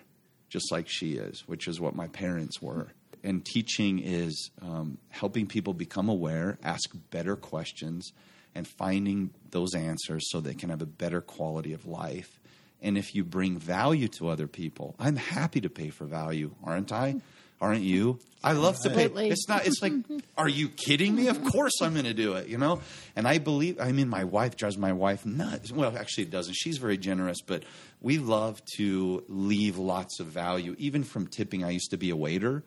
just 0.50 0.72
like 0.72 0.88
she 0.88 1.14
is, 1.14 1.42
which 1.48 1.68
is 1.68 1.80
what 1.80 1.96
my 1.96 2.08
parents 2.08 2.62
were? 2.62 2.88
And 3.24 3.44
teaching 3.46 4.00
is 4.00 4.52
um, 4.62 4.98
helping 5.10 5.48
people 5.48 5.74
become 5.74 6.10
aware, 6.10 6.58
ask 6.64 6.90
better 7.10 7.36
questions, 7.36 8.12
and 8.56 8.68
finding 8.68 9.32
those 9.52 9.74
answers 9.74 10.30
so 10.30 10.40
they 10.40 10.54
can 10.54 10.70
have 10.70 10.82
a 10.82 10.86
better 10.86 11.22
quality 11.22 11.74
of 11.74 11.86
life. 11.86 12.40
And 12.82 12.98
if 12.98 13.16
you 13.16 13.24
bring 13.24 13.58
value 13.58 14.10
to 14.10 14.28
other 14.28 14.48
people, 14.48 14.96
I'm 15.00 15.16
happy 15.16 15.62
to 15.62 15.70
pay 15.70 15.90
for 15.90 16.06
value, 16.06 16.52
aren't 16.64 16.92
I? 16.92 17.16
Aren't 17.64 17.82
you? 17.84 18.20
I 18.44 18.52
love 18.52 18.78
to 18.82 18.90
pay. 18.90 19.06
It's 19.06 19.48
not. 19.48 19.66
It's 19.66 19.82
like, 19.82 19.94
are 20.38 20.50
you 20.50 20.68
kidding 20.68 21.16
me? 21.16 21.28
Of 21.30 21.42
course 21.46 21.82
I'm 21.82 21.94
going 21.94 22.04
to 22.06 22.14
do 22.14 22.34
it. 22.34 22.48
You 22.50 22.58
know. 22.58 22.82
And 23.16 23.26
I 23.26 23.38
believe. 23.38 23.80
I 23.80 23.94
mean, 23.94 24.10
my 24.10 24.26
wife 24.26 24.58
drives 24.58 24.78
my 24.78 24.92
wife 24.92 25.26
nuts. 25.26 25.72
Well, 25.72 25.96
actually, 25.98 26.26
it 26.26 26.30
doesn't. 26.32 26.56
She's 26.56 26.78
very 26.78 26.98
generous, 26.98 27.40
but 27.42 27.64
we 28.02 28.18
love 28.18 28.62
to 28.76 29.24
leave 29.30 29.78
lots 29.78 30.20
of 30.20 30.28
value, 30.28 30.76
even 30.78 31.06
from 31.06 31.28
tipping. 31.28 31.64
I 31.64 31.70
used 31.70 31.92
to 31.92 31.98
be 31.98 32.10
a 32.10 32.18
waiter, 32.18 32.64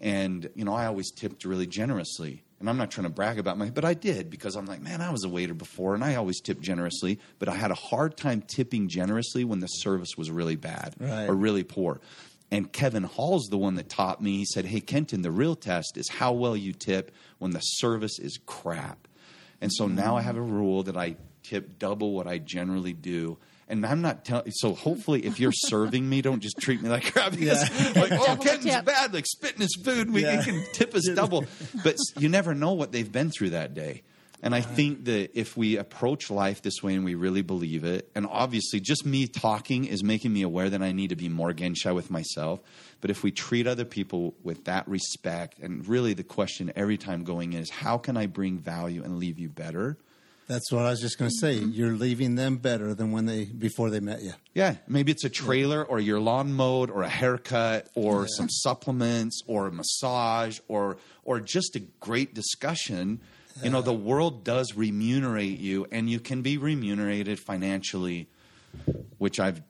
and 0.00 0.50
you 0.56 0.64
know, 0.64 0.74
I 0.74 0.86
always 0.86 1.12
tipped 1.12 1.44
really 1.44 1.68
generously. 1.68 2.42
And 2.58 2.68
I'm 2.68 2.76
not 2.76 2.92
trying 2.92 3.04
to 3.08 3.10
brag 3.10 3.40
about 3.40 3.58
my, 3.58 3.70
but 3.70 3.84
I 3.84 3.94
did 3.94 4.30
because 4.30 4.54
I'm 4.54 4.66
like, 4.66 4.80
man, 4.80 5.00
I 5.00 5.10
was 5.10 5.24
a 5.24 5.28
waiter 5.28 5.52
before, 5.54 5.94
and 5.96 6.04
I 6.04 6.14
always 6.14 6.40
tipped 6.40 6.60
generously. 6.62 7.18
But 7.40 7.48
I 7.48 7.54
had 7.56 7.72
a 7.72 7.74
hard 7.74 8.16
time 8.16 8.40
tipping 8.40 8.88
generously 8.88 9.42
when 9.44 9.58
the 9.58 9.66
service 9.66 10.10
was 10.16 10.30
really 10.30 10.54
bad 10.54 10.94
Right. 11.00 11.28
or 11.28 11.34
really 11.34 11.64
poor. 11.64 12.00
And 12.52 12.70
Kevin 12.72 13.02
Hall's 13.04 13.46
the 13.48 13.56
one 13.58 13.74
that 13.76 13.88
taught 13.88 14.22
me. 14.22 14.36
He 14.36 14.44
said, 14.44 14.66
Hey, 14.66 14.80
Kenton, 14.80 15.22
the 15.22 15.30
real 15.32 15.56
test 15.56 15.96
is 15.96 16.08
how 16.08 16.32
well 16.32 16.56
you 16.56 16.72
tip 16.72 17.10
when 17.38 17.50
the 17.52 17.60
service 17.60 18.18
is 18.20 18.38
crap. 18.46 19.08
And 19.60 19.72
so 19.72 19.88
now 19.88 20.16
I 20.16 20.20
have 20.22 20.36
a 20.36 20.40
rule 20.42 20.82
that 20.84 20.96
I 20.96 21.16
tip 21.42 21.78
double 21.78 22.12
what 22.12 22.26
I 22.26 22.38
generally 22.38 22.92
do. 22.92 23.38
And 23.68 23.86
I'm 23.86 24.02
not 24.02 24.24
telling, 24.26 24.50
so 24.52 24.74
hopefully 24.74 25.24
if 25.24 25.40
you're 25.40 25.52
serving 25.54 26.06
me, 26.06 26.20
don't 26.20 26.40
just 26.40 26.58
treat 26.58 26.82
me 26.82 26.90
like 26.90 27.10
crap 27.12 27.32
because, 27.32 27.62
like, 27.96 28.12
oh, 28.12 28.26
Double 28.26 28.44
Kenton's 28.44 28.74
tip. 28.74 28.84
bad, 28.84 29.14
like 29.14 29.24
spitting 29.26 29.62
his 29.62 29.74
food, 29.82 30.10
we 30.12 30.22
Yeah. 30.22 30.42
can 30.44 30.62
tip 30.74 30.94
us 30.94 31.08
double. 31.14 31.46
But 31.82 31.96
you 32.18 32.28
never 32.28 32.54
know 32.54 32.72
what 32.72 32.92
they've 32.92 33.10
been 33.10 33.30
through 33.30 33.50
that 33.50 33.72
day. 33.72 34.02
And 34.42 34.54
I 34.54 34.58
uh-huh. 34.58 34.74
think 34.74 35.04
that 35.04 35.38
if 35.38 35.56
we 35.56 35.76
approach 35.76 36.30
life 36.30 36.62
this 36.62 36.82
way 36.82 36.94
and 36.94 37.04
we 37.04 37.14
really 37.14 37.42
believe 37.42 37.84
it, 37.84 38.10
and 38.14 38.26
obviously 38.26 38.80
just 38.80 39.06
me 39.06 39.28
talking 39.28 39.84
is 39.84 40.02
making 40.02 40.32
me 40.32 40.42
aware 40.42 40.68
that 40.68 40.82
I 40.82 40.90
need 40.90 41.10
to 41.10 41.16
be 41.16 41.28
more 41.28 41.52
gun 41.52 41.74
shy 41.74 41.92
with 41.92 42.10
myself. 42.10 42.60
But 43.00 43.10
if 43.10 43.22
we 43.22 43.30
treat 43.30 43.66
other 43.66 43.84
people 43.84 44.34
with 44.42 44.64
that 44.64 44.86
respect, 44.88 45.58
and 45.60 45.86
really 45.86 46.12
the 46.14 46.24
question 46.24 46.72
every 46.74 46.98
time 46.98 47.22
going 47.22 47.52
in 47.52 47.60
is, 47.60 47.70
how 47.70 47.98
can 47.98 48.16
I 48.16 48.26
bring 48.26 48.58
value 48.58 49.04
and 49.04 49.18
leave 49.18 49.38
you 49.38 49.48
better? 49.48 49.96
That's 50.48 50.72
what 50.72 50.84
I 50.84 50.90
was 50.90 51.00
just 51.00 51.18
going 51.18 51.30
to 51.30 51.36
say. 51.38 51.60
Mm-hmm. 51.60 51.70
You're 51.70 51.92
leaving 51.92 52.34
them 52.34 52.56
better 52.56 52.94
than 52.94 53.12
when 53.12 53.26
they 53.26 53.44
before 53.44 53.90
they 53.90 54.00
met 54.00 54.22
you. 54.22 54.34
Yeah, 54.54 54.74
maybe 54.88 55.12
it's 55.12 55.24
a 55.24 55.30
trailer 55.30 55.84
or 55.84 56.00
your 56.00 56.20
lawn 56.20 56.52
mowed 56.52 56.90
or 56.90 57.04
a 57.04 57.08
haircut 57.08 57.88
or 57.94 58.26
some 58.26 58.50
supplements 58.50 59.40
or 59.46 59.68
a 59.68 59.72
massage 59.72 60.58
or 60.68 60.98
or 61.24 61.40
just 61.40 61.76
a 61.76 61.80
great 62.00 62.34
discussion. 62.34 63.20
You 63.62 63.70
know, 63.70 63.82
the 63.82 63.92
world 63.92 64.44
does 64.44 64.74
remunerate 64.74 65.58
you 65.58 65.86
and 65.90 66.08
you 66.08 66.20
can 66.20 66.42
be 66.42 66.58
remunerated 66.58 67.38
financially, 67.38 68.28
which 69.18 69.38
I've 69.38 69.62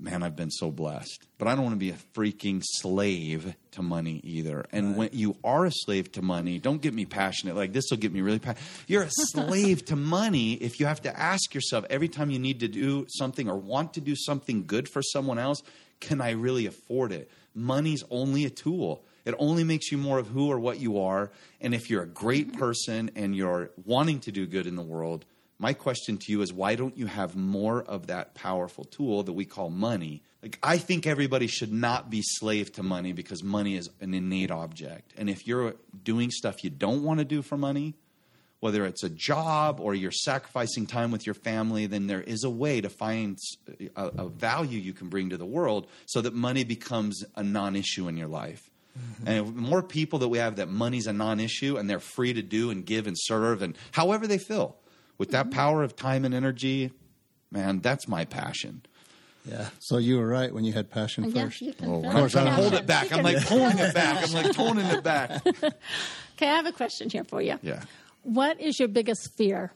man, 0.00 0.22
I've 0.22 0.36
been 0.36 0.50
so 0.50 0.70
blessed. 0.70 1.26
But 1.38 1.48
I 1.48 1.54
don't 1.54 1.64
want 1.64 1.74
to 1.74 1.78
be 1.78 1.90
a 1.90 1.98
freaking 2.14 2.62
slave 2.64 3.54
to 3.72 3.82
money 3.82 4.20
either. 4.24 4.64
And 4.72 4.96
when 4.96 5.10
you 5.12 5.36
are 5.44 5.66
a 5.66 5.70
slave 5.70 6.10
to 6.12 6.22
money, 6.22 6.58
don't 6.58 6.80
get 6.80 6.94
me 6.94 7.04
passionate. 7.04 7.54
Like 7.54 7.72
this 7.72 7.84
will 7.90 7.98
get 7.98 8.12
me 8.12 8.20
really 8.20 8.38
passionate. 8.38 8.66
You're 8.86 9.02
a 9.02 9.10
slave 9.10 9.84
to 9.86 9.96
money 9.96 10.54
if 10.54 10.80
you 10.80 10.86
have 10.86 11.02
to 11.02 11.18
ask 11.18 11.54
yourself 11.54 11.84
every 11.90 12.08
time 12.08 12.30
you 12.30 12.38
need 12.38 12.60
to 12.60 12.68
do 12.68 13.06
something 13.08 13.48
or 13.48 13.56
want 13.56 13.94
to 13.94 14.00
do 14.00 14.16
something 14.16 14.64
good 14.66 14.88
for 14.88 15.02
someone 15.02 15.38
else, 15.38 15.62
can 16.00 16.20
I 16.20 16.30
really 16.30 16.66
afford 16.66 17.12
it? 17.12 17.30
Money's 17.54 18.02
only 18.10 18.44
a 18.44 18.50
tool. 18.50 19.04
It 19.30 19.36
only 19.38 19.64
makes 19.64 19.90
you 19.90 19.98
more 19.98 20.18
of 20.18 20.26
who 20.26 20.50
or 20.50 20.58
what 20.58 20.80
you 20.80 21.00
are. 21.00 21.30
And 21.60 21.74
if 21.74 21.88
you're 21.88 22.02
a 22.02 22.08
great 22.08 22.52
person 22.58 23.10
and 23.14 23.34
you're 23.34 23.70
wanting 23.84 24.20
to 24.20 24.32
do 24.32 24.46
good 24.46 24.66
in 24.66 24.76
the 24.76 24.82
world, 24.82 25.24
my 25.58 25.72
question 25.72 26.16
to 26.16 26.32
you 26.32 26.40
is 26.42 26.52
why 26.52 26.74
don't 26.74 26.96
you 26.96 27.06
have 27.06 27.36
more 27.36 27.82
of 27.82 28.08
that 28.08 28.34
powerful 28.34 28.84
tool 28.84 29.22
that 29.22 29.32
we 29.32 29.44
call 29.44 29.70
money? 29.70 30.22
Like 30.42 30.58
I 30.62 30.78
think 30.78 31.06
everybody 31.06 31.46
should 31.46 31.72
not 31.72 32.10
be 32.10 32.22
slave 32.22 32.72
to 32.72 32.82
money 32.82 33.12
because 33.12 33.44
money 33.44 33.76
is 33.76 33.90
an 34.00 34.14
innate 34.14 34.50
object. 34.50 35.12
And 35.16 35.30
if 35.30 35.46
you're 35.46 35.76
doing 36.02 36.30
stuff 36.30 36.64
you 36.64 36.70
don't 36.70 37.02
want 37.04 37.18
to 37.18 37.24
do 37.24 37.42
for 37.42 37.56
money, 37.56 37.94
whether 38.60 38.84
it's 38.84 39.02
a 39.02 39.10
job 39.10 39.80
or 39.80 39.94
you're 39.94 40.10
sacrificing 40.10 40.86
time 40.86 41.10
with 41.10 41.26
your 41.26 41.34
family, 41.34 41.86
then 41.86 42.06
there 42.06 42.22
is 42.22 42.44
a 42.44 42.50
way 42.50 42.80
to 42.80 42.88
find 42.88 43.38
a, 43.96 44.02
a 44.06 44.28
value 44.28 44.78
you 44.78 44.92
can 44.92 45.08
bring 45.08 45.30
to 45.30 45.36
the 45.36 45.46
world 45.46 45.86
so 46.06 46.20
that 46.20 46.34
money 46.34 46.64
becomes 46.64 47.24
a 47.36 47.42
non 47.42 47.74
issue 47.74 48.08
in 48.08 48.16
your 48.16 48.28
life. 48.28 48.70
Mm-hmm. 49.22 49.28
And 49.28 49.56
more 49.56 49.82
people 49.82 50.18
that 50.20 50.28
we 50.28 50.38
have 50.38 50.56
that 50.56 50.68
money's 50.68 51.06
a 51.06 51.12
non 51.12 51.40
issue 51.40 51.76
and 51.76 51.88
they're 51.88 52.00
free 52.00 52.32
to 52.32 52.42
do 52.42 52.70
and 52.70 52.84
give 52.84 53.06
and 53.06 53.16
serve 53.18 53.62
and 53.62 53.76
however 53.92 54.26
they 54.26 54.38
feel 54.38 54.76
with 55.18 55.30
that 55.30 55.50
power 55.50 55.82
of 55.82 55.96
time 55.96 56.24
and 56.24 56.34
energy, 56.34 56.90
man, 57.50 57.80
that's 57.80 58.08
my 58.08 58.24
passion. 58.24 58.82
Yeah. 59.44 59.68
So 59.78 59.96
you 59.98 60.18
were 60.18 60.26
right 60.28 60.52
when 60.52 60.64
you 60.64 60.72
had 60.72 60.90
passion 60.90 61.24
Yeah, 61.30 61.44
first. 61.44 61.62
you 61.62 61.72
can 61.72 61.88
Oh, 61.88 62.02
feel 62.02 62.10
I'm 62.10 62.24
it. 62.26 62.30
trying 62.30 62.44
to 62.46 62.52
hold 62.52 62.74
it 62.74 62.86
back. 62.86 63.10
I'm 63.12 63.22
like 63.22 63.44
pulling 63.46 63.78
it 63.78 63.94
back. 63.94 64.22
I'm 64.26 64.32
like 64.34 64.52
toning 64.52 64.86
it 64.86 65.02
back. 65.02 65.42
Okay, 66.36 66.48
I 66.48 66.56
have 66.56 66.64
a 66.64 66.72
question 66.72 67.10
here 67.10 67.24
for 67.24 67.42
you. 67.42 67.58
Yeah. 67.60 67.82
What 68.22 68.58
is 68.62 68.78
your 68.78 68.88
biggest 68.88 69.36
fear? 69.36 69.72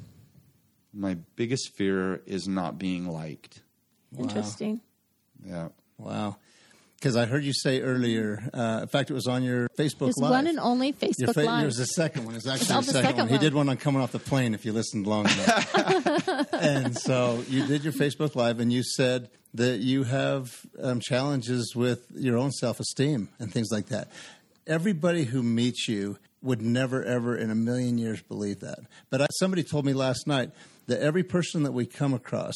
My 0.95 1.19
biggest 1.37 1.75
fear 1.77 2.23
is 2.25 2.49
not 2.49 2.79
being 2.79 3.07
liked. 3.07 3.61
Interesting. 4.19 4.81
Yeah. 5.45 5.69
Wow. 5.99 6.37
Because 7.05 7.17
I 7.17 7.27
heard 7.27 7.45
you 7.45 7.53
say 7.53 7.83
earlier, 7.83 8.49
uh, 8.55 8.79
in 8.81 8.89
fact, 8.89 9.11
it 9.11 9.13
was 9.13 9.27
on 9.27 9.43
your 9.43 9.69
Facebook 9.77 10.07
His 10.07 10.17
Live. 10.17 10.31
one 10.31 10.47
and 10.47 10.59
only 10.59 10.95
Facebook 10.95 11.35
fa- 11.35 11.43
Live. 11.43 11.61
There's 11.61 11.79
a 11.79 11.85
second 11.87 12.25
one. 12.25 12.35
It's 12.35 12.47
actually 12.47 12.75
Oh, 12.75 12.81
the 12.81 12.87
second, 12.87 13.03
second 13.03 13.19
one. 13.19 13.29
He 13.29 13.37
did 13.37 13.53
one 13.53 13.69
on 13.69 13.77
coming 13.77 14.01
off 14.01 14.13
the 14.13 14.19
plane. 14.19 14.55
If 14.55 14.65
you 14.65 14.73
listened 14.73 15.07
long 15.07 15.27
enough, 15.27 16.49
and 16.55 16.97
so 16.97 17.45
you 17.51 17.67
did 17.67 17.85
your 17.85 17.93
Facebook 17.93 18.35
Live, 18.35 18.59
and 18.59 18.73
you 18.73 18.83
said 18.83 19.29
that 19.53 19.81
you 19.81 20.05
have 20.05 20.65
um, 20.83 20.99
challenges 20.99 21.75
with 21.77 22.07
your 22.15 22.39
own 22.39 22.53
self-esteem 22.53 23.29
and 23.39 23.53
things 23.53 23.69
like 23.71 23.89
that. 23.89 24.09
Everybody 24.67 25.25
who 25.25 25.43
meets 25.43 25.87
you 25.87 26.17
would 26.41 26.63
never, 26.63 27.05
ever 27.05 27.37
in 27.37 27.51
a 27.51 27.55
million 27.55 27.99
years 27.99 28.23
believe 28.23 28.61
that. 28.61 28.79
But 29.11 29.21
I, 29.21 29.27
somebody 29.33 29.63
told 29.63 29.85
me 29.85 29.93
last 29.93 30.27
night 30.27 30.53
that 30.87 31.01
every 31.03 31.23
person 31.23 31.65
that 31.65 31.73
we 31.73 31.85
come 31.85 32.15
across, 32.15 32.55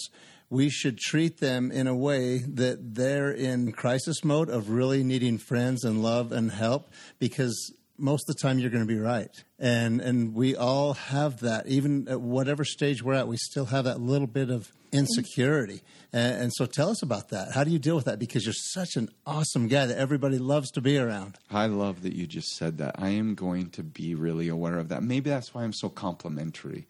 we 0.50 0.70
should 0.70 0.98
treat 0.98 1.40
them 1.40 1.70
in 1.70 1.86
a 1.86 1.94
way 1.94 2.38
that 2.38 2.94
they're 2.94 3.30
in 3.30 3.72
crisis 3.72 4.24
mode 4.24 4.48
of 4.48 4.70
really 4.70 5.04
needing 5.04 5.38
friends 5.38 5.84
and 5.84 6.02
love 6.02 6.32
and 6.32 6.50
help 6.50 6.90
because 7.18 7.74
most 7.98 8.28
of 8.28 8.36
the 8.36 8.40
time 8.40 8.58
you're 8.58 8.70
going 8.70 8.86
to 8.86 8.92
be 8.92 8.98
right. 8.98 9.30
And 9.58 10.00
and 10.00 10.34
we 10.34 10.54
all 10.54 10.94
have 10.94 11.40
that 11.40 11.66
even 11.66 12.08
at 12.08 12.20
whatever 12.20 12.64
stage 12.64 13.02
we're 13.02 13.14
at, 13.14 13.28
we 13.28 13.36
still 13.36 13.66
have 13.66 13.84
that 13.84 14.00
little 14.00 14.28
bit 14.28 14.50
of 14.50 14.70
insecurity. 14.92 15.82
And, 16.12 16.42
and 16.42 16.52
so 16.54 16.64
tell 16.64 16.90
us 16.90 17.02
about 17.02 17.28
that. 17.30 17.52
How 17.52 17.64
do 17.64 17.70
you 17.70 17.78
deal 17.78 17.96
with 17.96 18.06
that 18.06 18.18
because 18.18 18.46
you're 18.46 18.54
such 18.54 18.96
an 18.96 19.08
awesome 19.26 19.68
guy 19.68 19.86
that 19.86 19.98
everybody 19.98 20.38
loves 20.38 20.70
to 20.72 20.80
be 20.80 20.96
around. 20.96 21.36
I 21.50 21.66
love 21.66 22.02
that 22.02 22.14
you 22.14 22.26
just 22.26 22.56
said 22.56 22.78
that. 22.78 22.94
I 22.98 23.10
am 23.10 23.34
going 23.34 23.70
to 23.70 23.82
be 23.82 24.14
really 24.14 24.48
aware 24.48 24.78
of 24.78 24.88
that. 24.88 25.02
Maybe 25.02 25.28
that's 25.28 25.52
why 25.52 25.64
I'm 25.64 25.74
so 25.74 25.88
complimentary. 25.88 26.86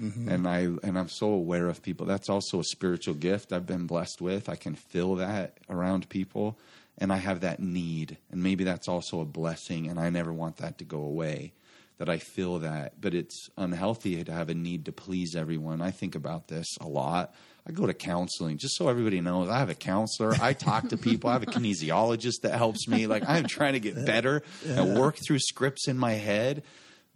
Mm-hmm. 0.00 0.28
And 0.28 0.48
I 0.48 0.58
and 0.82 0.98
I'm 0.98 1.08
so 1.08 1.28
aware 1.28 1.68
of 1.68 1.82
people. 1.82 2.06
That's 2.06 2.28
also 2.28 2.60
a 2.60 2.64
spiritual 2.64 3.14
gift 3.14 3.52
I've 3.52 3.66
been 3.66 3.86
blessed 3.86 4.20
with. 4.20 4.48
I 4.48 4.56
can 4.56 4.74
feel 4.74 5.16
that 5.16 5.58
around 5.68 6.08
people 6.08 6.58
and 6.98 7.12
I 7.12 7.16
have 7.16 7.40
that 7.40 7.60
need. 7.60 8.18
And 8.30 8.42
maybe 8.42 8.64
that's 8.64 8.88
also 8.88 9.20
a 9.20 9.24
blessing 9.24 9.88
and 9.88 9.98
I 9.98 10.10
never 10.10 10.32
want 10.32 10.58
that 10.58 10.78
to 10.78 10.84
go 10.84 11.00
away. 11.00 11.52
That 11.98 12.08
I 12.08 12.16
feel 12.16 12.60
that, 12.60 12.98
but 12.98 13.12
it's 13.12 13.50
unhealthy 13.58 14.24
to 14.24 14.32
have 14.32 14.48
a 14.48 14.54
need 14.54 14.86
to 14.86 14.92
please 14.92 15.36
everyone. 15.36 15.82
I 15.82 15.90
think 15.90 16.14
about 16.14 16.48
this 16.48 16.66
a 16.80 16.88
lot. 16.88 17.34
I 17.68 17.72
go 17.72 17.84
to 17.84 17.92
counseling 17.92 18.56
just 18.56 18.74
so 18.76 18.88
everybody 18.88 19.20
knows 19.20 19.50
I 19.50 19.58
have 19.58 19.68
a 19.68 19.74
counselor. 19.74 20.34
I 20.40 20.54
talk 20.54 20.88
to 20.88 20.96
people. 20.96 21.28
I 21.28 21.34
have 21.34 21.42
a 21.42 21.46
kinesiologist 21.46 22.40
that 22.42 22.54
helps 22.54 22.88
me. 22.88 23.06
Like 23.06 23.24
I'm 23.28 23.44
trying 23.44 23.74
to 23.74 23.80
get 23.80 24.06
better 24.06 24.42
and 24.66 24.98
work 24.98 25.18
through 25.26 25.40
scripts 25.40 25.88
in 25.88 25.98
my 25.98 26.14
head. 26.14 26.62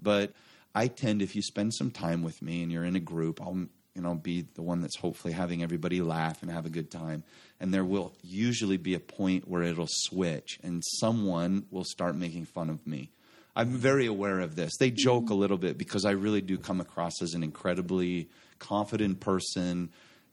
But 0.03 0.35
I 0.75 0.89
tend, 0.89 1.23
if 1.23 1.37
you 1.37 1.43
spend 1.43 1.75
some 1.75 1.91
time 1.91 2.23
with 2.23 2.43
me 2.43 2.63
and 2.63 2.73
you're 2.73 2.85
in 2.85 2.97
a 2.97 3.01
group, 3.01 3.41
I'll 3.41 3.67
you 3.95 4.03
know 4.03 4.15
be 4.15 4.45
the 4.55 4.63
one 4.63 4.81
that's 4.81 4.97
hopefully 4.97 5.33
having 5.33 5.63
everybody 5.63 6.01
laugh 6.01 6.43
and 6.43 6.51
have 6.51 6.67
a 6.67 6.71
good 6.71 6.91
time. 6.91 7.23
And 7.61 7.73
there 7.73 7.85
will 7.85 8.15
usually 8.23 8.77
be 8.77 8.95
a 8.95 9.01
point 9.01 9.47
where 9.47 9.63
it'll 9.63 9.87
switch, 9.89 10.59
and 10.63 10.83
someone 10.85 11.67
will 11.71 11.85
start 11.85 12.17
making 12.17 12.47
fun 12.47 12.71
of 12.71 12.87
me. 12.87 13.11
I'm 13.57 13.71
very 13.71 14.07
aware 14.07 14.41
of 14.41 14.57
this. 14.57 14.77
They 14.79 14.91
joke 14.91 15.31
a 15.31 15.35
little 15.35 15.59
bit 15.59 15.79
because 15.79 16.05
I 16.05 16.11
really 16.11 16.41
do 16.41 16.59
come 16.59 16.81
across 16.81 17.23
as 17.23 17.35
an 17.35 17.45
incredibly 17.45 18.29
confident 18.59 19.21
person. 19.21 19.91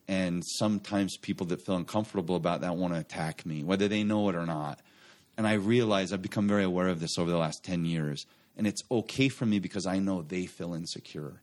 And 0.07 0.43
sometimes 0.43 1.17
people 1.17 1.45
that 1.47 1.61
feel 1.61 1.75
uncomfortable 1.75 2.35
about 2.35 2.61
that 2.61 2.75
want 2.75 2.93
to 2.95 2.99
attack 2.99 3.45
me, 3.45 3.63
whether 3.63 3.87
they 3.87 4.03
know 4.03 4.27
it 4.29 4.35
or 4.35 4.47
not. 4.47 4.79
And 5.37 5.47
I 5.47 5.53
realize 5.53 6.11
I've 6.11 6.21
become 6.21 6.47
very 6.47 6.63
aware 6.63 6.87
of 6.87 6.99
this 6.99 7.17
over 7.17 7.29
the 7.29 7.37
last 7.37 7.63
10 7.63 7.85
years. 7.85 8.25
And 8.61 8.67
it's 8.67 8.83
okay 8.91 9.27
for 9.27 9.43
me 9.43 9.57
because 9.57 9.87
I 9.87 9.97
know 9.97 10.21
they 10.21 10.45
feel 10.45 10.75
insecure. 10.75 11.41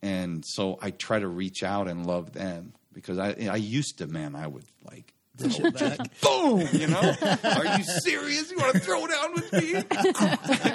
And 0.00 0.42
so 0.42 0.78
I 0.80 0.90
try 0.90 1.18
to 1.18 1.28
reach 1.28 1.62
out 1.62 1.86
and 1.86 2.06
love 2.06 2.32
them 2.32 2.72
because 2.94 3.18
I, 3.18 3.36
I 3.50 3.56
used 3.56 3.98
to, 3.98 4.06
man, 4.06 4.34
I 4.34 4.46
would 4.46 4.64
like, 4.90 5.12
boom, 6.22 6.66
you 6.72 6.86
know? 6.86 7.14
Are 7.44 7.76
you 7.76 7.84
serious? 7.84 8.50
You 8.50 8.56
want 8.56 8.72
to 8.72 8.78
throw 8.78 9.06
down 9.06 9.34
with 9.34 9.52
me? 9.52 9.74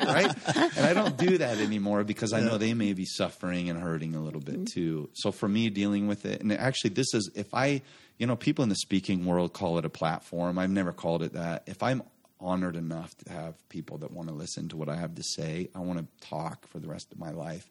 right? 0.06 0.78
And 0.78 0.86
I 0.86 0.94
don't 0.94 1.18
do 1.18 1.40
that 1.40 1.58
anymore 1.58 2.04
because 2.04 2.32
I 2.32 2.42
know 2.42 2.60
they 2.60 2.76
may 2.76 2.94
be 2.94 3.06
suffering 3.06 3.72
and 3.72 3.82
hurting 3.82 4.14
a 4.14 4.22
little 4.22 4.42
bit 4.42 4.68
too. 4.68 5.10
So 5.14 5.32
for 5.32 5.50
me, 5.50 5.72
dealing 5.72 6.08
with 6.08 6.28
it, 6.28 6.42
and 6.42 6.54
actually, 6.54 6.92
this 6.92 7.16
is 7.16 7.32
if 7.34 7.52
I, 7.56 7.82
you 8.20 8.28
know, 8.28 8.36
people 8.36 8.62
in 8.62 8.70
the 8.70 8.76
speaking 8.76 9.26
world 9.26 9.54
call 9.54 9.80
it 9.80 9.86
a 9.86 9.90
platform. 9.90 10.60
I've 10.60 10.70
never 10.70 10.94
called 10.94 11.24
it 11.24 11.34
that. 11.34 11.64
If 11.66 11.82
I'm 11.82 12.04
honored 12.40 12.76
enough 12.76 13.16
to 13.18 13.32
have 13.32 13.68
people 13.70 13.98
that 14.00 14.12
want 14.12 14.30
to 14.30 14.34
listen 14.36 14.70
to 14.70 14.78
what 14.78 14.90
I 14.90 14.96
have 14.96 15.16
to 15.16 15.24
say, 15.24 15.70
I 15.76 15.80
want 15.80 16.00
to 16.00 16.28
talk 16.28 16.68
for 16.68 16.80
the 16.80 16.88
rest 16.88 17.12
of 17.12 17.20
my 17.20 17.32
life 17.32 17.70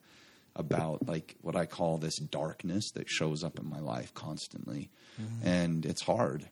about 0.55 1.07
like 1.07 1.35
what 1.41 1.55
I 1.55 1.65
call 1.65 1.97
this 1.97 2.17
darkness 2.17 2.91
that 2.91 3.09
shows 3.09 3.43
up 3.43 3.59
in 3.59 3.69
my 3.69 3.79
life 3.79 4.13
constantly. 4.13 4.89
Mm-hmm. 5.21 5.47
And 5.47 5.85
it's 5.85 6.01
hard. 6.01 6.45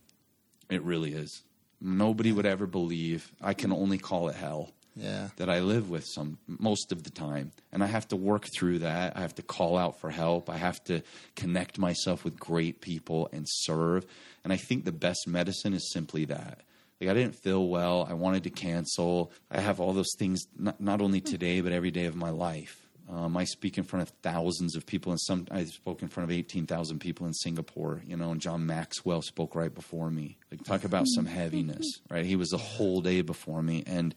It 0.70 0.82
really 0.84 1.14
is. 1.14 1.44
Nobody 1.82 2.32
would 2.32 2.46
ever 2.46 2.66
believe. 2.66 3.32
I 3.42 3.54
can 3.54 3.72
only 3.72 3.98
call 3.98 4.30
it 4.30 4.36
hell 4.36 4.72
Yeah. 4.96 5.30
that 5.38 5.50
I 5.50 5.60
live 5.60 5.90
with 5.90 6.06
some 6.06 6.38
most 6.48 6.92
of 6.92 7.04
the 7.04 7.10
time. 7.12 7.52
And 7.72 7.84
I 7.84 7.88
have 7.88 8.08
to 8.10 8.16
work 8.16 8.46
through 8.58 8.80
that. 8.80 9.16
I 9.16 9.22
have 9.22 9.36
to 9.36 9.44
call 9.44 9.78
out 9.78 10.00
for 10.00 10.10
help. 10.10 10.50
I 10.50 10.58
have 10.58 10.84
to 10.86 11.02
connect 11.36 11.78
myself 11.78 12.24
with 12.24 12.40
great 12.40 12.82
people 12.82 13.30
and 13.32 13.46
serve. 13.48 14.06
And 14.44 14.52
I 14.52 14.58
think 14.58 14.86
the 14.86 14.92
best 14.92 15.28
medicine 15.28 15.74
is 15.74 15.92
simply 15.92 16.26
that. 16.26 16.62
Like 17.00 17.10
I 17.10 17.14
didn't 17.14 17.36
feel 17.36 17.68
well. 17.68 18.08
I 18.10 18.14
wanted 18.14 18.44
to 18.44 18.50
cancel. 18.50 19.32
I 19.52 19.60
have 19.60 19.80
all 19.80 19.94
those 19.94 20.16
things 20.18 20.48
not, 20.58 20.82
not 20.82 21.02
only 21.02 21.22
today 21.22 21.62
but 21.62 21.72
every 21.72 21.92
day 21.92 22.06
of 22.06 22.16
my 22.16 22.30
life. 22.30 22.88
Um, 23.10 23.38
I 23.38 23.46
speak 23.46 23.78
in 23.78 23.86
front 23.86 24.04
of 24.04 24.14
thousands 24.22 24.76
of 24.76 24.86
people, 24.86 25.14
and 25.14 25.22
some 25.22 25.48
I 25.50 25.64
spoke 25.64 26.02
in 26.02 26.10
front 26.10 26.30
of 26.30 26.38
eighteen 26.38 26.66
thousand 26.66 27.00
people 27.00 27.26
in 27.26 27.34
Singapore. 27.34 28.02
You 28.06 28.18
know, 28.18 28.32
and 28.32 28.42
John 28.42 28.66
Maxwell 28.66 29.22
spoke 29.22 29.56
right 29.56 29.74
before 29.74 30.10
me. 30.10 30.38
Like 30.52 30.64
talk 30.64 30.84
about 30.84 31.06
some 31.08 31.26
heaviness, 31.26 31.86
right? 32.10 32.26
He 32.26 32.36
was 32.36 32.52
a 32.52 32.58
whole 32.58 33.02
day 33.02 33.22
before 33.22 33.62
me, 33.62 33.84
and 33.88 34.14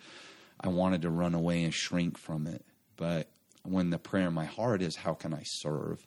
I 0.61 0.69
wanted 0.69 1.03
to 1.03 1.11
run 1.11 1.35
away 1.35 1.62
and 1.62 1.73
shrink 1.73 2.19
from 2.19 2.47
it. 2.49 2.64
But 2.97 3.29
when 3.62 3.90
the 3.90 3.99
prayer 3.99 4.27
in 4.27 4.35
my 4.35 4.45
heart 4.47 4.83
is, 4.83 4.97
how 4.97 5.14
can 5.14 5.35
I 5.35 5.43
serve? 5.45 6.07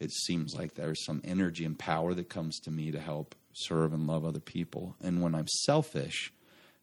It 0.00 0.10
seems 0.10 0.54
like 0.54 0.74
there's 0.74 1.04
some 1.04 1.22
energy 1.24 1.64
and 1.64 1.78
power 1.78 2.12
that 2.12 2.28
comes 2.28 2.58
to 2.60 2.70
me 2.70 2.90
to 2.90 3.00
help 3.00 3.34
serve 3.56 3.92
and 3.92 4.06
love 4.06 4.24
other 4.24 4.40
people. 4.40 4.96
And 5.02 5.22
when 5.22 5.34
I'm 5.34 5.48
selfish, 5.48 6.32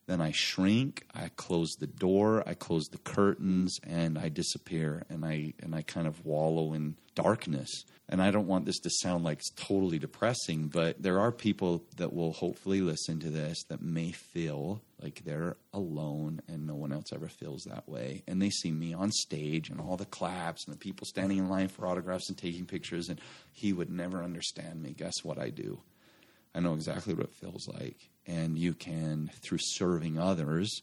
then 0.06 0.20
I 0.22 0.32
shrink, 0.32 1.06
I 1.14 1.30
close 1.36 1.76
the 1.80 1.88
door, 1.88 2.44
I 2.46 2.56
close 2.56 2.88
the 2.88 2.98
curtains, 2.98 3.80
and 3.84 4.18
I 4.18 4.30
disappear 4.30 5.04
and 5.10 5.24
I 5.24 5.54
and 5.62 5.74
I 5.74 5.82
kind 5.82 6.08
of 6.08 6.26
wallow 6.26 6.74
in 6.74 6.96
darkness. 7.16 7.86
And 8.10 8.22
I 8.22 8.32
don't 8.32 8.48
want 8.48 8.66
this 8.66 8.80
to 8.80 8.90
sound 8.90 9.24
like 9.24 9.40
it's 9.40 9.52
totally 9.56 9.98
depressing, 9.98 10.68
but 10.68 11.02
there 11.02 11.20
are 11.22 11.32
people 11.32 11.86
that 11.96 12.14
will 12.14 12.34
hopefully 12.34 12.82
listen 12.82 13.20
to 13.22 13.30
this 13.30 13.64
that 13.70 13.82
may 13.82 14.12
feel 14.12 14.82
like 15.02 15.24
they're 15.24 15.56
alone 15.74 16.42
and 16.50 16.68
no 16.68 16.76
one 16.76 16.92
else 16.92 17.14
ever 17.14 17.30
feels 17.30 17.64
that 17.64 17.88
way. 17.88 18.24
And 18.28 18.42
they 18.42 18.50
see 18.50 18.72
me 18.72 18.94
on 18.94 19.12
stage 19.12 19.70
and 19.70 19.80
all 19.80 19.96
the 19.96 20.06
claps 20.06 20.66
and 20.66 20.74
the 20.74 20.80
people 20.80 21.08
standing 21.08 21.38
in 21.38 21.50
line 21.50 21.70
for 21.70 21.88
autographs 21.88 22.28
and 22.28 22.38
taking 22.38 22.66
pictures, 22.66 23.08
and 23.08 23.22
he 23.54 23.72
would 23.72 23.90
never 23.90 24.22
understand 24.22 24.84
me. 24.84 24.94
Guess 24.98 25.24
what 25.24 25.40
I 25.40 25.50
do? 25.50 25.80
I 26.56 26.60
know 26.60 26.74
exactly 26.74 27.14
what 27.14 27.26
it 27.26 27.34
feels 27.34 27.68
like. 27.68 27.98
And 28.28 28.58
you 28.58 28.74
can, 28.74 29.32
through 29.42 29.60
serving 29.62 30.18
others, 30.18 30.82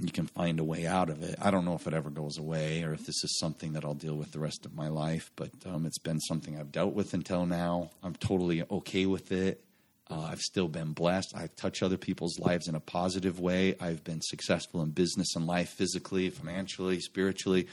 you 0.00 0.12
can 0.12 0.26
find 0.26 0.60
a 0.60 0.64
way 0.64 0.86
out 0.86 1.10
of 1.10 1.22
it. 1.22 1.36
I 1.40 1.50
don't 1.50 1.64
know 1.64 1.74
if 1.74 1.86
it 1.86 1.94
ever 1.94 2.10
goes 2.10 2.38
away 2.38 2.84
or 2.84 2.92
if 2.92 3.04
this 3.04 3.24
is 3.24 3.38
something 3.38 3.72
that 3.72 3.84
I'll 3.84 3.94
deal 3.94 4.14
with 4.14 4.32
the 4.32 4.38
rest 4.38 4.64
of 4.64 4.74
my 4.74 4.88
life, 4.88 5.30
but 5.36 5.50
um, 5.66 5.86
it's 5.86 5.98
been 5.98 6.20
something 6.20 6.58
I've 6.58 6.72
dealt 6.72 6.94
with 6.94 7.14
until 7.14 7.46
now. 7.46 7.90
I'm 8.02 8.14
totally 8.14 8.62
okay 8.70 9.06
with 9.06 9.32
it. 9.32 9.64
Uh, 10.10 10.20
I've 10.22 10.40
still 10.40 10.68
been 10.68 10.92
blessed. 10.92 11.34
I 11.36 11.48
touch 11.56 11.82
other 11.82 11.98
people's 11.98 12.38
lives 12.38 12.68
in 12.68 12.74
a 12.74 12.80
positive 12.80 13.40
way. 13.40 13.74
I've 13.78 14.04
been 14.04 14.22
successful 14.22 14.80
in 14.82 14.90
business 14.90 15.36
and 15.36 15.46
life, 15.46 15.70
physically, 15.70 16.30
financially, 16.30 17.00
spiritually, 17.00 17.66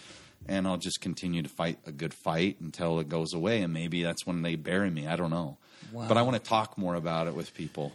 and 0.47 0.67
I'll 0.67 0.77
just 0.77 1.01
continue 1.01 1.41
to 1.41 1.49
fight 1.49 1.79
a 1.85 1.91
good 1.91 2.13
fight 2.13 2.57
until 2.59 2.99
it 2.99 3.09
goes 3.09 3.33
away. 3.33 3.61
And 3.61 3.73
maybe 3.73 4.03
that's 4.03 4.25
when 4.25 4.41
they 4.41 4.55
bury 4.55 4.89
me. 4.89 5.07
I 5.07 5.15
don't 5.15 5.31
know. 5.31 5.57
Wow. 5.91 6.07
But 6.07 6.17
I 6.17 6.21
want 6.21 6.41
to 6.41 6.49
talk 6.49 6.77
more 6.77 6.95
about 6.95 7.27
it 7.27 7.35
with 7.35 7.53
people. 7.53 7.93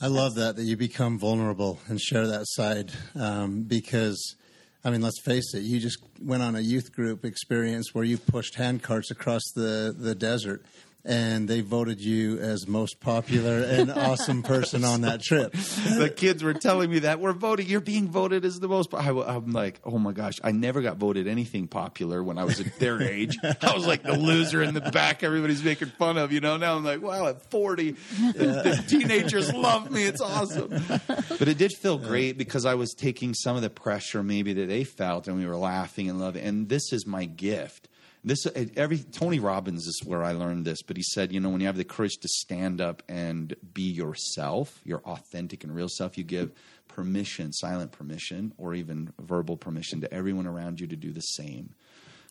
I 0.00 0.08
love 0.08 0.34
that 0.34 0.56
that 0.56 0.64
you 0.64 0.76
become 0.76 1.18
vulnerable 1.18 1.78
and 1.88 2.00
share 2.00 2.26
that 2.26 2.46
side 2.46 2.92
um, 3.14 3.62
because. 3.62 4.36
I 4.84 4.90
mean, 4.90 5.02
let's 5.02 5.20
face 5.20 5.52
it. 5.52 5.62
You 5.62 5.80
just 5.80 5.98
went 6.22 6.44
on 6.44 6.54
a 6.54 6.60
youth 6.60 6.92
group 6.92 7.24
experience 7.24 7.92
where 7.92 8.04
you 8.04 8.18
pushed 8.18 8.54
hand 8.54 8.84
carts 8.84 9.10
across 9.10 9.42
the, 9.52 9.92
the 9.98 10.14
desert, 10.14 10.64
and 11.06 11.46
they 11.46 11.60
voted 11.60 12.00
you 12.00 12.38
as 12.38 12.66
most 12.66 12.98
popular 12.98 13.62
and 13.62 13.90
awesome 13.96 14.42
person 14.42 14.84
on 14.84 15.02
that 15.02 15.22
trip. 15.22 15.52
the 15.52 16.12
kids 16.14 16.42
were 16.42 16.52
telling 16.52 16.90
me 16.90 16.98
that 17.00 17.20
we're 17.20 17.32
voting. 17.32 17.66
You're 17.66 17.80
being 17.80 18.08
voted 18.08 18.44
as 18.44 18.58
the 18.58 18.68
most. 18.68 18.92
I, 18.92 19.08
am 19.08 19.52
like, 19.52 19.80
oh 19.84 19.98
my 19.98 20.12
gosh! 20.12 20.34
I 20.42 20.50
never 20.50 20.82
got 20.82 20.96
voted 20.96 21.28
anything 21.28 21.68
popular 21.68 22.22
when 22.22 22.38
I 22.38 22.44
was 22.44 22.60
at 22.60 22.78
their 22.78 23.00
age. 23.00 23.38
I 23.42 23.72
was 23.72 23.86
like 23.86 24.02
the 24.02 24.18
loser 24.18 24.62
in 24.62 24.74
the 24.74 24.80
back. 24.80 25.22
Everybody's 25.22 25.62
making 25.62 25.88
fun 25.90 26.18
of. 26.18 26.32
You 26.32 26.40
know. 26.40 26.56
Now 26.56 26.74
I'm 26.74 26.84
like, 26.84 27.00
wow, 27.00 27.28
at 27.28 27.48
40, 27.50 27.84
yeah. 27.84 27.94
the, 28.32 28.84
teenagers 28.88 29.52
love 29.54 29.90
me. 29.90 30.04
It's 30.04 30.20
awesome. 30.20 30.70
But 31.06 31.48
it 31.48 31.56
did 31.56 31.72
feel 31.72 31.98
great 31.98 32.36
because 32.36 32.66
I 32.66 32.74
was 32.74 32.94
taking 32.94 33.32
some 33.32 33.54
of 33.54 33.62
the 33.62 33.70
pressure 33.70 34.22
maybe 34.22 34.54
that 34.54 34.66
they 34.66 34.82
felt, 34.82 35.28
and 35.28 35.36
we 35.36 35.46
were 35.46 35.56
laughing 35.56 36.10
and 36.10 36.18
loving. 36.18 36.42
And 36.42 36.68
this 36.68 36.92
is 36.92 37.06
my 37.06 37.26
gift 37.26 37.88
this 38.26 38.44
uh, 38.44 38.66
every 38.76 38.98
Tony 38.98 39.38
Robbins 39.38 39.86
is 39.86 40.02
where 40.04 40.24
I 40.24 40.32
learned 40.32 40.64
this, 40.64 40.82
but 40.82 40.96
he 40.96 41.02
said, 41.02 41.32
you 41.32 41.40
know, 41.40 41.48
when 41.48 41.60
you 41.60 41.68
have 41.68 41.76
the 41.76 41.84
courage 41.84 42.16
to 42.18 42.28
stand 42.28 42.80
up 42.80 43.02
and 43.08 43.54
be 43.72 43.82
yourself, 43.82 44.80
your 44.84 44.98
authentic 45.06 45.62
and 45.62 45.74
real 45.74 45.88
self, 45.88 46.18
you 46.18 46.24
give 46.24 46.50
permission, 46.88 47.52
silent 47.52 47.92
permission, 47.92 48.52
or 48.58 48.74
even 48.74 49.12
verbal 49.20 49.56
permission 49.56 50.00
to 50.00 50.12
everyone 50.12 50.46
around 50.46 50.80
you 50.80 50.88
to 50.88 50.96
do 50.96 51.12
the 51.12 51.20
same. 51.20 51.70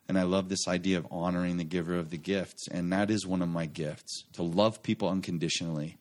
And 0.08 0.20
I 0.20 0.24
love 0.24 0.50
this 0.50 0.68
idea 0.68 0.98
of 0.98 1.08
honoring 1.10 1.58
the 1.58 1.64
giver 1.64 1.96
of 1.96 2.10
the 2.10 2.18
gifts. 2.18 2.68
And 2.68 2.92
that 2.92 3.10
is 3.10 3.26
one 3.26 3.42
of 3.42 3.50
my 3.50 3.66
gifts 3.66 4.26
to 4.34 4.44
love 4.44 4.84
people 4.84 5.10
unconditionally 5.10 5.98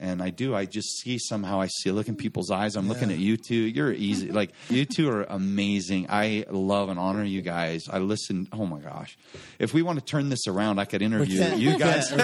and 0.00 0.22
I 0.22 0.30
do. 0.30 0.54
I 0.54 0.64
just 0.64 0.98
see 0.98 1.18
somehow. 1.18 1.60
I 1.60 1.66
see. 1.68 1.92
look 1.92 2.08
in 2.08 2.16
people's 2.16 2.50
eyes. 2.50 2.74
I'm 2.74 2.86
yeah. 2.86 2.92
looking 2.92 3.10
at 3.12 3.18
you 3.18 3.36
two. 3.36 3.54
You're 3.54 3.92
easy. 3.92 4.30
Like 4.40 4.52
you 4.70 4.86
two 4.86 5.10
are 5.10 5.24
amazing. 5.24 6.06
I 6.08 6.46
love 6.50 6.88
and 6.88 6.98
honor 6.98 7.24
you 7.24 7.42
guys. 7.42 7.88
I 7.90 7.98
listen. 7.98 8.48
Oh 8.52 8.64
my 8.64 8.78
gosh! 8.78 9.18
If 9.58 9.74
we 9.74 9.82
want 9.82 9.98
to 9.98 10.04
turn 10.04 10.30
this 10.30 10.46
around, 10.46 10.78
I 10.78 10.86
could 10.86 11.02
interview 11.02 11.44
you 11.56 11.78
guys. 11.78 12.10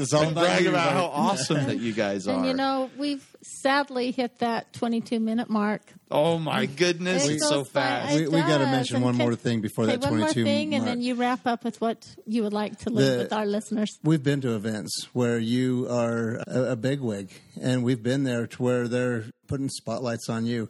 It's 0.00 0.12
all 0.12 0.28
about 0.28 0.44
brag 0.44 0.66
about 0.66 0.92
how 0.92 1.06
awesome 1.06 1.66
that 1.66 1.80
you 1.80 1.92
guys 1.92 2.28
are. 2.28 2.36
And 2.36 2.46
you 2.46 2.54
know, 2.54 2.90
we've 2.96 3.26
sadly 3.42 4.12
hit 4.12 4.38
that 4.38 4.72
22 4.72 5.18
minute 5.18 5.50
mark. 5.50 5.82
Oh 6.10 6.38
my 6.38 6.66
goodness! 6.66 7.28
It 7.28 7.34
it's 7.34 7.48
so 7.48 7.62
fast. 7.62 8.16
We, 8.16 8.26
we 8.26 8.40
got 8.40 8.58
to 8.58 8.66
mention 8.66 9.00
one 9.00 9.16
more 9.16 9.36
thing 9.36 9.60
before 9.60 9.86
that 9.86 10.02
22 10.02 10.10
one 10.10 10.20
more 10.20 10.32
thing, 10.32 10.70
mark. 10.70 10.80
and 10.80 10.88
then 10.88 11.00
you 11.02 11.14
wrap 11.14 11.46
up 11.46 11.62
with 11.62 11.80
what 11.80 12.16
you 12.26 12.42
would 12.42 12.52
like 12.52 12.78
to 12.80 12.90
leave 12.90 13.12
the, 13.12 13.18
with 13.18 13.32
our 13.32 13.46
listeners. 13.46 13.96
We've 14.02 14.22
been 14.22 14.40
to 14.40 14.56
events 14.56 15.08
where 15.12 15.38
you 15.38 15.86
are 15.88 16.42
a, 16.48 16.72
a 16.72 16.76
bigwig, 16.76 17.30
and 17.60 17.84
we've 17.84 18.02
been 18.02 18.24
there 18.24 18.48
to 18.48 18.62
where 18.62 18.88
they're 18.88 19.26
putting 19.46 19.68
spotlights 19.68 20.28
on 20.28 20.46
you. 20.46 20.68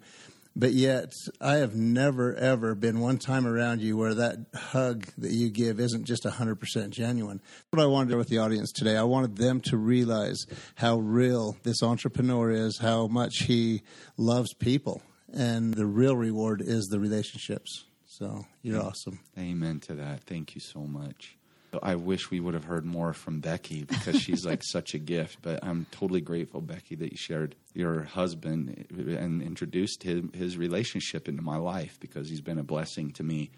But 0.57 0.73
yet, 0.73 1.13
I 1.41 1.55
have 1.57 1.75
never, 1.75 2.35
ever 2.35 2.75
been 2.75 3.01
one 3.01 3.19
time 3.19 3.47
around 3.47 3.81
you 3.81 3.97
where 3.97 4.15
that 4.15 4.39
hug 4.55 5.07
that 5.17 5.31
you 5.31 5.49
give 5.49 5.79
isn't 5.79 6.05
just 6.05 6.25
100% 6.25 6.91
genuine. 6.91 7.41
What 7.71 7.81
I 7.81 7.87
wanted 7.87 8.09
to 8.09 8.15
do 8.15 8.19
with 8.19 8.29
the 8.29 8.39
audience 8.39 8.73
today, 8.73 8.97
I 8.97 9.05
wanted 9.05 9.37
them 9.37 9.61
to 9.63 9.77
realize 9.77 10.45
how 10.75 10.99
real 10.99 11.57
this 11.63 11.83
entrepreneur 11.83 12.51
is, 12.51 12.79
how 12.79 13.07
much 13.07 13.45
he 13.45 13.83
loves 14.19 14.53
people. 14.53 15.03
And 15.33 15.75
the 15.75 15.87
real 15.87 16.17
reward 16.17 16.61
is 16.61 16.87
the 16.87 16.99
relationships. 16.99 17.85
So 18.07 18.45
you're 18.63 18.83
awesome. 18.83 19.21
Amen 19.39 19.81
to 19.81 19.95
that. 19.95 20.25
Thank 20.25 20.55
you 20.55 20.61
so 20.61 20.81
much. 20.81 21.37
I 21.83 21.95
wish 21.95 22.31
we 22.31 22.41
would 22.41 22.55
have 22.55 22.65
heard 22.65 22.85
more 22.85 23.13
from 23.13 23.41
Becky 23.41 23.85
because 23.85 24.21
she's 24.21 24.45
like 24.45 24.63
such 24.65 24.95
a 24.95 24.99
gift. 24.99 25.39
But 25.43 25.61
I'm 25.63 25.87
totally 25.91 26.21
grateful, 26.21 26.61
Becky, 26.61 26.97
that 26.97 27.13
you 27.13 27.17
shared 27.17 27.55
your 27.75 28.03
husband 28.03 28.87
and 28.91 29.43
introduced 29.43 30.03
his, 30.03 30.25
his 30.35 30.57
relationship 30.57 31.29
into 31.29 31.43
my 31.43 31.57
life 31.57 31.99
because 32.01 32.29
he's 32.29 32.41
been 32.41 32.59
a 32.59 32.65
blessing 32.65 33.13
to 33.13 33.23
me. 33.23 33.51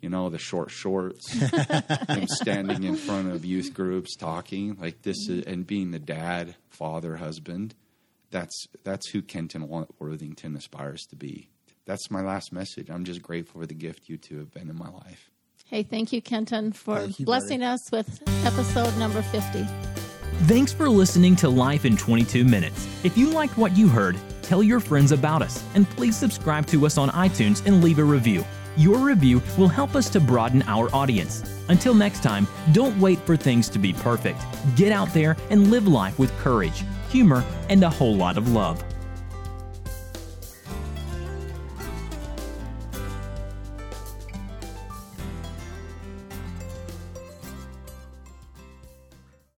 You 0.00 0.08
know, 0.08 0.30
the 0.30 0.38
short 0.38 0.70
shorts, 0.70 1.30
him 2.08 2.26
standing 2.26 2.84
in 2.84 2.96
front 2.96 3.32
of 3.32 3.44
youth 3.44 3.74
groups 3.74 4.16
talking 4.16 4.78
like 4.80 5.02
this, 5.02 5.28
is, 5.28 5.44
and 5.44 5.66
being 5.66 5.90
the 5.90 5.98
dad, 5.98 6.56
father, 6.70 7.16
husband. 7.16 7.74
That's 8.30 8.66
that's 8.84 9.08
who 9.08 9.22
Kenton 9.22 9.68
Worthington 9.98 10.56
aspires 10.56 11.06
to 11.06 11.16
be. 11.16 11.50
That's 11.86 12.10
my 12.10 12.20
last 12.20 12.52
message. 12.52 12.90
I'm 12.90 13.04
just 13.04 13.22
grateful 13.22 13.60
for 13.60 13.66
the 13.66 13.74
gift 13.74 14.08
you 14.08 14.16
two 14.16 14.38
have 14.38 14.52
been 14.52 14.70
in 14.70 14.76
my 14.76 14.88
life. 14.90 15.30
Hey, 15.66 15.82
thank 15.82 16.12
you, 16.12 16.20
Kenton, 16.20 16.72
for 16.72 17.04
you, 17.04 17.24
blessing 17.24 17.60
buddy. 17.60 17.72
us 17.72 17.90
with 17.92 18.22
episode 18.44 18.96
number 18.98 19.22
50. 19.22 19.64
Thanks 20.44 20.72
for 20.72 20.88
listening 20.88 21.36
to 21.36 21.48
Life 21.48 21.84
in 21.84 21.96
22 21.96 22.44
Minutes. 22.44 22.88
If 23.04 23.16
you 23.16 23.30
liked 23.30 23.56
what 23.58 23.76
you 23.76 23.88
heard, 23.88 24.16
tell 24.42 24.62
your 24.62 24.80
friends 24.80 25.12
about 25.12 25.42
us, 25.42 25.62
and 25.74 25.88
please 25.90 26.16
subscribe 26.16 26.66
to 26.68 26.86
us 26.86 26.98
on 26.98 27.08
iTunes 27.10 27.64
and 27.66 27.84
leave 27.84 27.98
a 27.98 28.04
review. 28.04 28.44
Your 28.76 28.98
review 28.98 29.42
will 29.58 29.68
help 29.68 29.94
us 29.94 30.08
to 30.10 30.20
broaden 30.20 30.62
our 30.66 30.92
audience. 30.94 31.42
Until 31.68 31.94
next 31.94 32.22
time, 32.22 32.48
don't 32.72 32.98
wait 33.00 33.18
for 33.20 33.36
things 33.36 33.68
to 33.68 33.78
be 33.78 33.92
perfect. 33.92 34.40
Get 34.76 34.92
out 34.92 35.12
there 35.12 35.36
and 35.50 35.70
live 35.70 35.86
life 35.86 36.18
with 36.18 36.36
courage, 36.38 36.84
humor, 37.10 37.44
and 37.68 37.82
a 37.82 37.90
whole 37.90 38.16
lot 38.16 38.36
of 38.38 38.52
love. 38.52 38.82